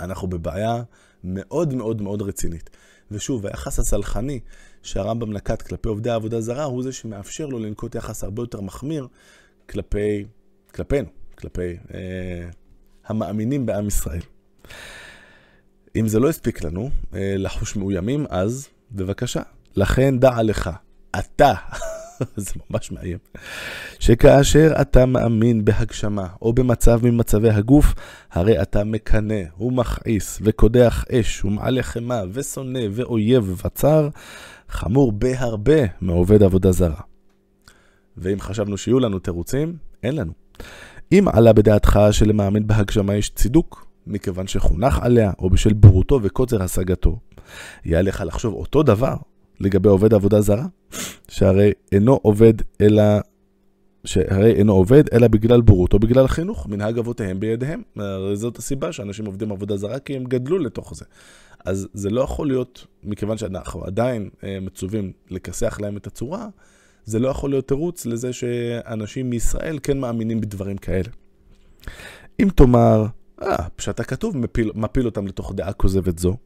אנחנו 0.00 0.28
בבעיה 0.28 0.82
מאוד 1.24 1.74
מאוד 1.74 2.02
מאוד 2.02 2.22
רצינית. 2.22 2.70
ושוב, 3.10 3.46
היחס 3.46 3.78
הסלחני 3.78 4.40
שהרמב"ם 4.82 5.32
נקט 5.32 5.62
כלפי 5.62 5.88
עובדי 5.88 6.10
העבודה 6.10 6.40
זרה, 6.40 6.64
הוא 6.64 6.82
זה 6.82 6.92
שמאפשר 6.92 7.46
לו 7.46 7.58
לנקוט 7.58 7.94
יחס 7.94 8.24
הרבה 8.24 8.42
יותר 8.42 8.60
מחמיר 8.60 9.08
כלפי, 9.68 10.24
כלפינו, 10.74 11.08
כלפי 11.34 11.76
אה, 11.94 12.48
המאמינים 13.06 13.66
בעם 13.66 13.86
ישראל. 13.86 14.20
אם 15.96 16.08
זה 16.08 16.20
לא 16.20 16.28
הספיק 16.28 16.64
לנו 16.64 16.90
אה, 17.14 17.34
לחוש 17.36 17.76
מאוימים, 17.76 18.26
אז 18.30 18.68
בבקשה. 18.92 19.42
לכן 19.76 20.18
דע 20.18 20.42
לך, 20.42 20.70
אתה 21.18 21.54
זה 22.36 22.52
ממש 22.70 22.92
מאיים. 22.92 23.18
שכאשר 23.98 24.72
אתה 24.80 25.06
מאמין 25.06 25.64
בהגשמה, 25.64 26.26
או 26.42 26.52
במצב 26.52 27.00
ממצבי 27.06 27.50
הגוף, 27.50 27.94
הרי 28.32 28.62
אתה 28.62 28.84
מקנא, 28.84 29.42
ומכעיס, 29.60 30.38
וקודח 30.42 31.04
אש, 31.12 31.44
ומעלה 31.44 31.82
חמה, 31.82 32.22
ושונא, 32.32 32.80
ואויב, 32.92 33.64
וצר, 33.66 34.08
חמור 34.68 35.12
בהרבה 35.12 35.82
מעובד 36.00 36.42
עבודה 36.42 36.72
זרה. 36.72 37.00
ואם 38.16 38.40
חשבנו 38.40 38.78
שיהיו 38.78 39.00
לנו 39.00 39.18
תירוצים, 39.18 39.76
אין 40.02 40.16
לנו. 40.16 40.32
אם 41.12 41.24
עלה 41.32 41.52
בדעתך 41.52 42.00
שלמאמין 42.10 42.66
בהגשמה 42.66 43.14
יש 43.14 43.30
צידוק, 43.30 43.86
מכיוון 44.06 44.46
שחונך 44.46 44.98
עליה, 45.02 45.32
או 45.38 45.50
בשל 45.50 45.72
בורותו 45.72 46.20
וקוצר 46.22 46.62
השגתו, 46.62 47.18
יהיה 47.84 48.02
לך 48.02 48.22
לחשוב 48.26 48.54
אותו 48.54 48.82
דבר 48.82 49.14
לגבי 49.60 49.88
עובד 49.88 50.14
עבודה 50.14 50.40
זרה, 50.40 50.66
שהרי 51.28 51.72
אינו 51.92 52.18
עובד 52.22 52.54
אלא... 52.80 53.02
שהרי 54.04 54.52
אינו 54.52 54.72
עובד 54.72 55.04
אלא 55.12 55.28
בגלל 55.28 55.60
בורות 55.60 55.92
או 55.92 55.98
בגלל 55.98 56.28
חינוך, 56.28 56.66
מנהג 56.66 56.98
אבותיהם 56.98 57.40
בידיהם. 57.40 57.82
הרי 57.96 58.36
זאת 58.36 58.58
הסיבה 58.58 58.92
שאנשים 58.92 59.26
עובדים 59.26 59.52
עבודה 59.52 59.76
זרה, 59.76 59.98
כי 59.98 60.16
הם 60.16 60.24
גדלו 60.24 60.58
לתוך 60.58 60.94
זה. 60.94 61.04
אז 61.64 61.88
זה 61.92 62.10
לא 62.10 62.20
יכול 62.20 62.46
להיות, 62.46 62.86
מכיוון 63.04 63.38
שאנחנו 63.38 63.84
עדיין 63.84 64.30
אה, 64.44 64.58
מצווים 64.60 65.12
לכסח 65.30 65.80
להם 65.80 65.96
את 65.96 66.06
הצורה, 66.06 66.48
זה 67.04 67.18
לא 67.18 67.28
יכול 67.28 67.50
להיות 67.50 67.68
תירוץ 67.68 68.06
לזה 68.06 68.32
שאנשים 68.32 69.30
מישראל 69.30 69.78
כן 69.82 69.98
מאמינים 69.98 70.40
בדברים 70.40 70.76
כאלה. 70.76 71.08
אם 72.40 72.48
תאמר, 72.54 73.06
אה, 73.46 73.68
פשט 73.76 74.00
הכתוב 74.00 74.36
מפיל, 74.36 74.70
מפיל 74.74 75.06
אותם 75.06 75.26
לתוך 75.26 75.52
דעה 75.54 75.72
כוזבת 75.72 76.18
זו. 76.18 76.36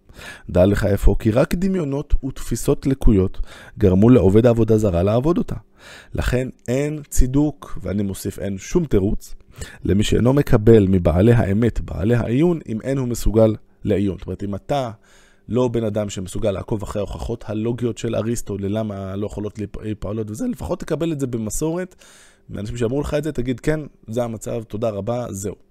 דע 0.50 0.66
לך 0.66 0.84
איפה, 0.84 1.16
כי 1.18 1.30
רק 1.30 1.54
דמיונות 1.54 2.24
ותפיסות 2.24 2.86
לקויות 2.86 3.40
גרמו 3.78 4.10
לעובד 4.10 4.46
העבודה 4.46 4.78
זרה 4.78 5.02
לעבוד 5.02 5.38
אותה. 5.38 5.54
לכן 6.14 6.48
אין 6.68 7.02
צידוק, 7.08 7.78
ואני 7.82 8.02
מוסיף 8.02 8.38
אין 8.38 8.58
שום 8.58 8.84
תירוץ, 8.84 9.34
למי 9.84 10.04
שאינו 10.04 10.32
מקבל 10.32 10.86
מבעלי 10.88 11.32
האמת, 11.32 11.80
בעלי 11.80 12.14
העיון, 12.14 12.58
אם 12.68 12.80
אין 12.80 12.98
הוא 12.98 13.08
מסוגל 13.08 13.54
לעיון. 13.84 14.18
זאת 14.18 14.26
אומרת, 14.26 14.42
אם 14.42 14.54
אתה 14.54 14.90
לא 15.48 15.68
בן 15.68 15.84
אדם 15.84 16.10
שמסוגל 16.10 16.50
לעקוב 16.50 16.82
אחרי 16.82 17.00
ההוכחות 17.00 17.44
הלוגיות 17.46 17.98
של 17.98 18.16
אריסטו 18.16 18.58
ללמה 18.58 19.16
לא 19.16 19.26
יכולות 19.26 19.58
להיפעלות 19.82 20.30
וזה, 20.30 20.46
לפחות 20.46 20.80
תקבל 20.80 21.12
את 21.12 21.20
זה 21.20 21.26
במסורת, 21.26 21.94
מאנשים 22.50 22.76
שאמרו 22.76 23.00
לך 23.00 23.14
את 23.14 23.24
זה, 23.24 23.32
תגיד 23.32 23.60
כן, 23.60 23.80
זה 24.06 24.24
המצב, 24.24 24.62
תודה 24.62 24.90
רבה, 24.90 25.26
זהו. 25.30 25.67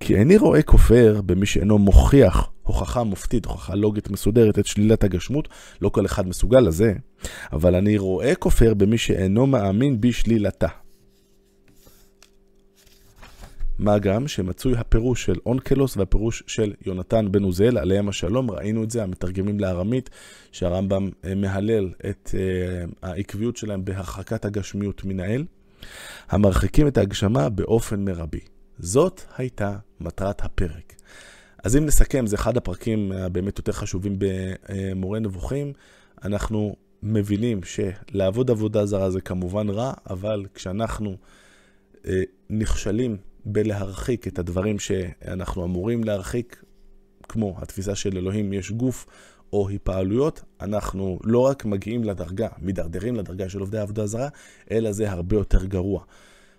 כי 0.00 0.16
איני 0.16 0.36
רואה 0.36 0.62
כופר 0.62 1.20
במי 1.26 1.46
שאינו 1.46 1.78
מוכיח 1.78 2.50
הוכחה 2.62 3.02
מופתית, 3.02 3.46
הוכחה 3.46 3.74
לוגית 3.74 4.10
מסודרת 4.10 4.58
את 4.58 4.66
שלילת 4.66 5.04
הגשמות, 5.04 5.48
לא 5.80 5.88
כל 5.88 6.06
אחד 6.06 6.28
מסוגל 6.28 6.60
לזה, 6.60 6.92
אבל 7.52 7.74
אני 7.74 7.98
רואה 7.98 8.34
כופר 8.34 8.74
במי 8.74 8.98
שאינו 8.98 9.46
מאמין 9.46 10.00
בשלילתה. 10.00 10.68
מה 13.78 13.98
גם 13.98 14.28
שמצוי 14.28 14.76
הפירוש 14.76 15.24
של 15.24 15.36
אונקלוס 15.46 15.96
והפירוש 15.96 16.42
של 16.46 16.72
יונתן 16.86 17.32
בן 17.32 17.42
עוזיאל, 17.42 17.78
עליהם 17.78 18.08
השלום, 18.08 18.50
ראינו 18.50 18.84
את 18.84 18.90
זה, 18.90 19.02
המתרגמים 19.02 19.60
לארמית, 19.60 20.10
שהרמב"ם 20.52 21.08
אה, 21.24 21.34
מהלל 21.34 21.90
את 22.10 22.30
uh, 22.32 22.94
העקביות 23.02 23.56
שלהם 23.56 23.84
בהרחקת 23.84 24.44
הגשמיות 24.44 25.04
מן 25.04 25.20
האל, 25.20 25.44
המרחיקים 26.28 26.86
את 26.86 26.98
ההגשמה 26.98 27.48
באופן 27.48 28.04
מרבי. 28.04 28.55
זאת 28.78 29.20
הייתה 29.36 29.76
מטרת 30.00 30.44
הפרק. 30.44 30.94
אז 31.64 31.76
אם 31.76 31.86
נסכם, 31.86 32.26
זה 32.26 32.36
אחד 32.36 32.56
הפרקים 32.56 33.12
הבאמת 33.12 33.58
יותר 33.58 33.72
חשובים 33.72 34.16
במורה 34.18 35.18
נבוכים. 35.18 35.72
אנחנו 36.24 36.76
מבינים 37.02 37.60
שלעבוד 37.62 38.50
עבודה 38.50 38.86
זרה 38.86 39.10
זה 39.10 39.20
כמובן 39.20 39.68
רע, 39.68 39.92
אבל 40.10 40.46
כשאנחנו 40.54 41.16
אה, 42.06 42.22
נכשלים 42.50 43.16
בלהרחיק 43.44 44.26
את 44.26 44.38
הדברים 44.38 44.78
שאנחנו 44.78 45.64
אמורים 45.64 46.04
להרחיק, 46.04 46.64
כמו 47.28 47.54
התפיסה 47.58 47.94
של 47.94 48.16
אלוהים 48.16 48.52
יש 48.52 48.70
גוף 48.70 49.06
או 49.52 49.68
היפעלויות, 49.68 50.42
אנחנו 50.60 51.18
לא 51.24 51.38
רק 51.38 51.64
מגיעים 51.64 52.04
לדרגה, 52.04 52.48
מידרדרים 52.58 53.16
לדרגה 53.16 53.48
של 53.48 53.60
עובדי 53.60 53.78
עבודה 53.78 54.06
זרה, 54.06 54.28
אלא 54.70 54.92
זה 54.92 55.10
הרבה 55.10 55.36
יותר 55.36 55.64
גרוע. 55.64 56.04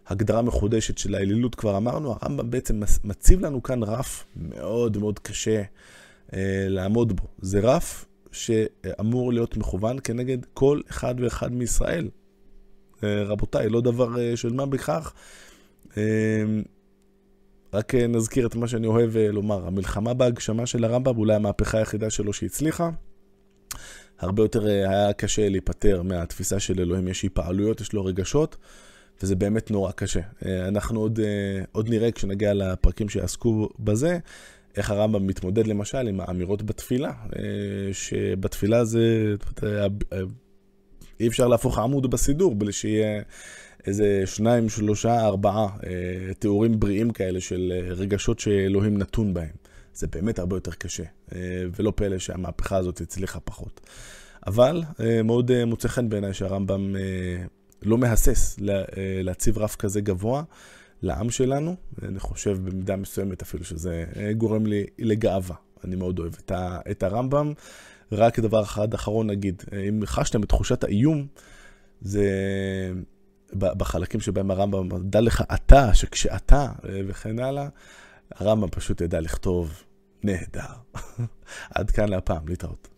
הגדרה 0.08 0.41
מחודשת 0.41 0.98
של 0.98 1.15
האלילות 1.15 1.56
כבר 1.56 1.78
אמרנו, 1.78 2.12
הרמב"ם 2.12 2.50
בעצם 2.50 2.82
מציב 3.04 3.46
לנו 3.46 3.63
כאן 3.63 3.84
רף 3.84 4.26
מאוד 4.36 4.98
מאוד 4.98 5.20
קשה 5.20 5.62
אה, 6.34 6.65
לעמוד 6.70 7.15
בו. 7.15 7.24
זה 7.41 7.60
רף 7.60 8.06
שאמור 8.32 9.34
להיות 9.34 9.58
מכוון 9.58 9.98
כנגד 10.04 10.38
כל 10.54 10.82
אחד 10.89 11.15
ואחד 11.20 11.52
מישראל. 11.52 12.10
אה, 13.04 13.24
רבותיי, 13.24 13.70
לא 13.70 13.82
דבר 13.82 14.20
אה, 14.20 14.38
של 14.38 14.54
מה 14.54 14.65
בכך. 14.65 15.13
אה, 15.98 16.43
רק 17.74 17.96
אה, 17.96 18.08
נזכיר 18.08 18.48
את 18.48 18.56
מה 18.56 18.67
שאני 18.67 18.88
אוהב 18.88 19.17
אה, 19.17 19.32
לומר, 19.32 19.67
המלחמה 19.67 20.13
בהגשמה 20.13 20.65
של 20.65 20.84
הרמב"ם, 20.84 21.17
אולי 21.17 21.36
המהפכה 21.36 21.78
היחידה 21.78 22.10
שלו 22.10 22.34
שהצליחה. 22.34 22.89
הרבה 24.20 24.43
יותר 24.43 24.67
אה, 24.67 24.89
היה 24.89 25.13
קשה 25.13 25.50
להיפטר 25.50 26.02
מהתפיסה 26.02 26.60
של 26.60 26.82
אלוהים, 26.82 27.08
יש 27.08 27.24
היפעלויות, 27.24 27.82
יש 27.82 27.93
לו 27.93 28.06
רגשות. 28.06 28.58
וזה 29.21 29.36
באמת 29.36 29.71
נורא 29.71 29.91
קשה. 29.91 30.19
אה, 30.45 30.67
אנחנו 30.67 30.99
עוד, 30.99 31.19
אה, 31.19 31.63
עוד 31.71 31.89
נראה 31.89 32.12
כשנגיע 32.12 32.53
לפרקים 32.53 33.10
שיעסקו 33.10 33.69
בזה, 33.80 34.19
איך 34.77 34.91
הרמב"ם 34.91 35.27
מתמודד 35.27 35.67
למשל 35.67 36.08
עם 36.08 36.19
האמירות 36.19 36.63
בתפילה, 36.63 37.12
אה, 37.36 37.41
שבתפילה 37.93 38.86
זה, 38.86 39.36
אי 41.19 41.27
אפשר 41.27 41.47
להפוך 41.47 41.77
עמוד 41.77 42.12
בסידור 42.12 42.56
בלי 42.56 42.71
שיהיה 42.71 43.21
איזה 43.88 44.23
שניים, 44.25 44.69
שלושה, 44.69 45.25
ארבעה 45.25 45.67
תיאורים 46.39 46.80
בריאים 46.80 47.12
כאלה 47.12 47.41
של 47.41 47.73
רגשות 47.89 48.39
שאלוהים 48.39 48.97
נתון 48.97 49.34
בהם. 49.34 49.56
זה 49.93 50.08
באמת 50.08 50.39
הרבה 50.39 50.56
יותר 50.56 50.71
קשה, 50.71 51.03
ולא 51.75 51.93
פלא 51.95 52.17
שהמהפכה 52.17 52.77
הזאת 52.77 53.01
הצליחה 53.01 53.39
פחות. 53.39 53.82
אבל 54.47 54.84
מאוד 55.23 55.65
מוצא 55.65 55.88
חן 55.88 56.10
בעיניי 56.10 56.34
שהרמב"ם 56.34 56.95
לא 57.84 57.98
מהסס 57.98 58.60
אה, 58.70 58.74
להציב 59.24 59.58
רף 59.58 59.76
כזה 59.76 60.02
גבוה 60.02 60.44
לעם 61.02 61.30
שלנו. 61.30 61.76
אני 62.04 62.20
חושב 62.20 62.58
במידה 62.70 62.96
מסוימת 62.96 63.42
אפילו 63.42 63.63
שזה 63.63 64.06
אה, 64.16 64.34
גורם 64.34 64.66
לי 64.66 64.86
לגאווה. 65.00 65.56
אני 65.84 65.96
מאוד 65.96 66.20
אוהב 66.20 66.34
את, 66.34 66.52
ה, 66.52 66.80
את 66.92 67.04
הרמב"ם. 67.04 67.54
רק 68.12 68.40
דבר 68.40 68.63
אחד 68.63 68.94
אחרון 68.94 69.28
נגיד, 69.28 69.63
אה, 69.74 69.82
אם 69.90 70.02
חשתם 70.06 70.44
את 70.44 70.50
תחושת 70.50 70.84
האיום, 70.84 71.28
זה 72.02 72.30
בחלקים 73.54 74.20
שבהם 74.20 74.52
הרמב"ם, 74.52 74.90
דע 75.10 75.22
לך 75.22 75.44
אתה, 75.54 75.94
שכשאתה 75.94 76.72
וכן 77.08 77.40
הלאה, 77.40 77.68
הרמב"ם 78.36 78.68
פשוט 78.70 79.02
ידע 79.02 79.20
לכתוב 79.20 79.84
נהדר. 80.24 80.74
עד 81.76 81.92
כאן 81.92 82.10
להפעם, 82.10 82.48
להתראות. 82.48 82.96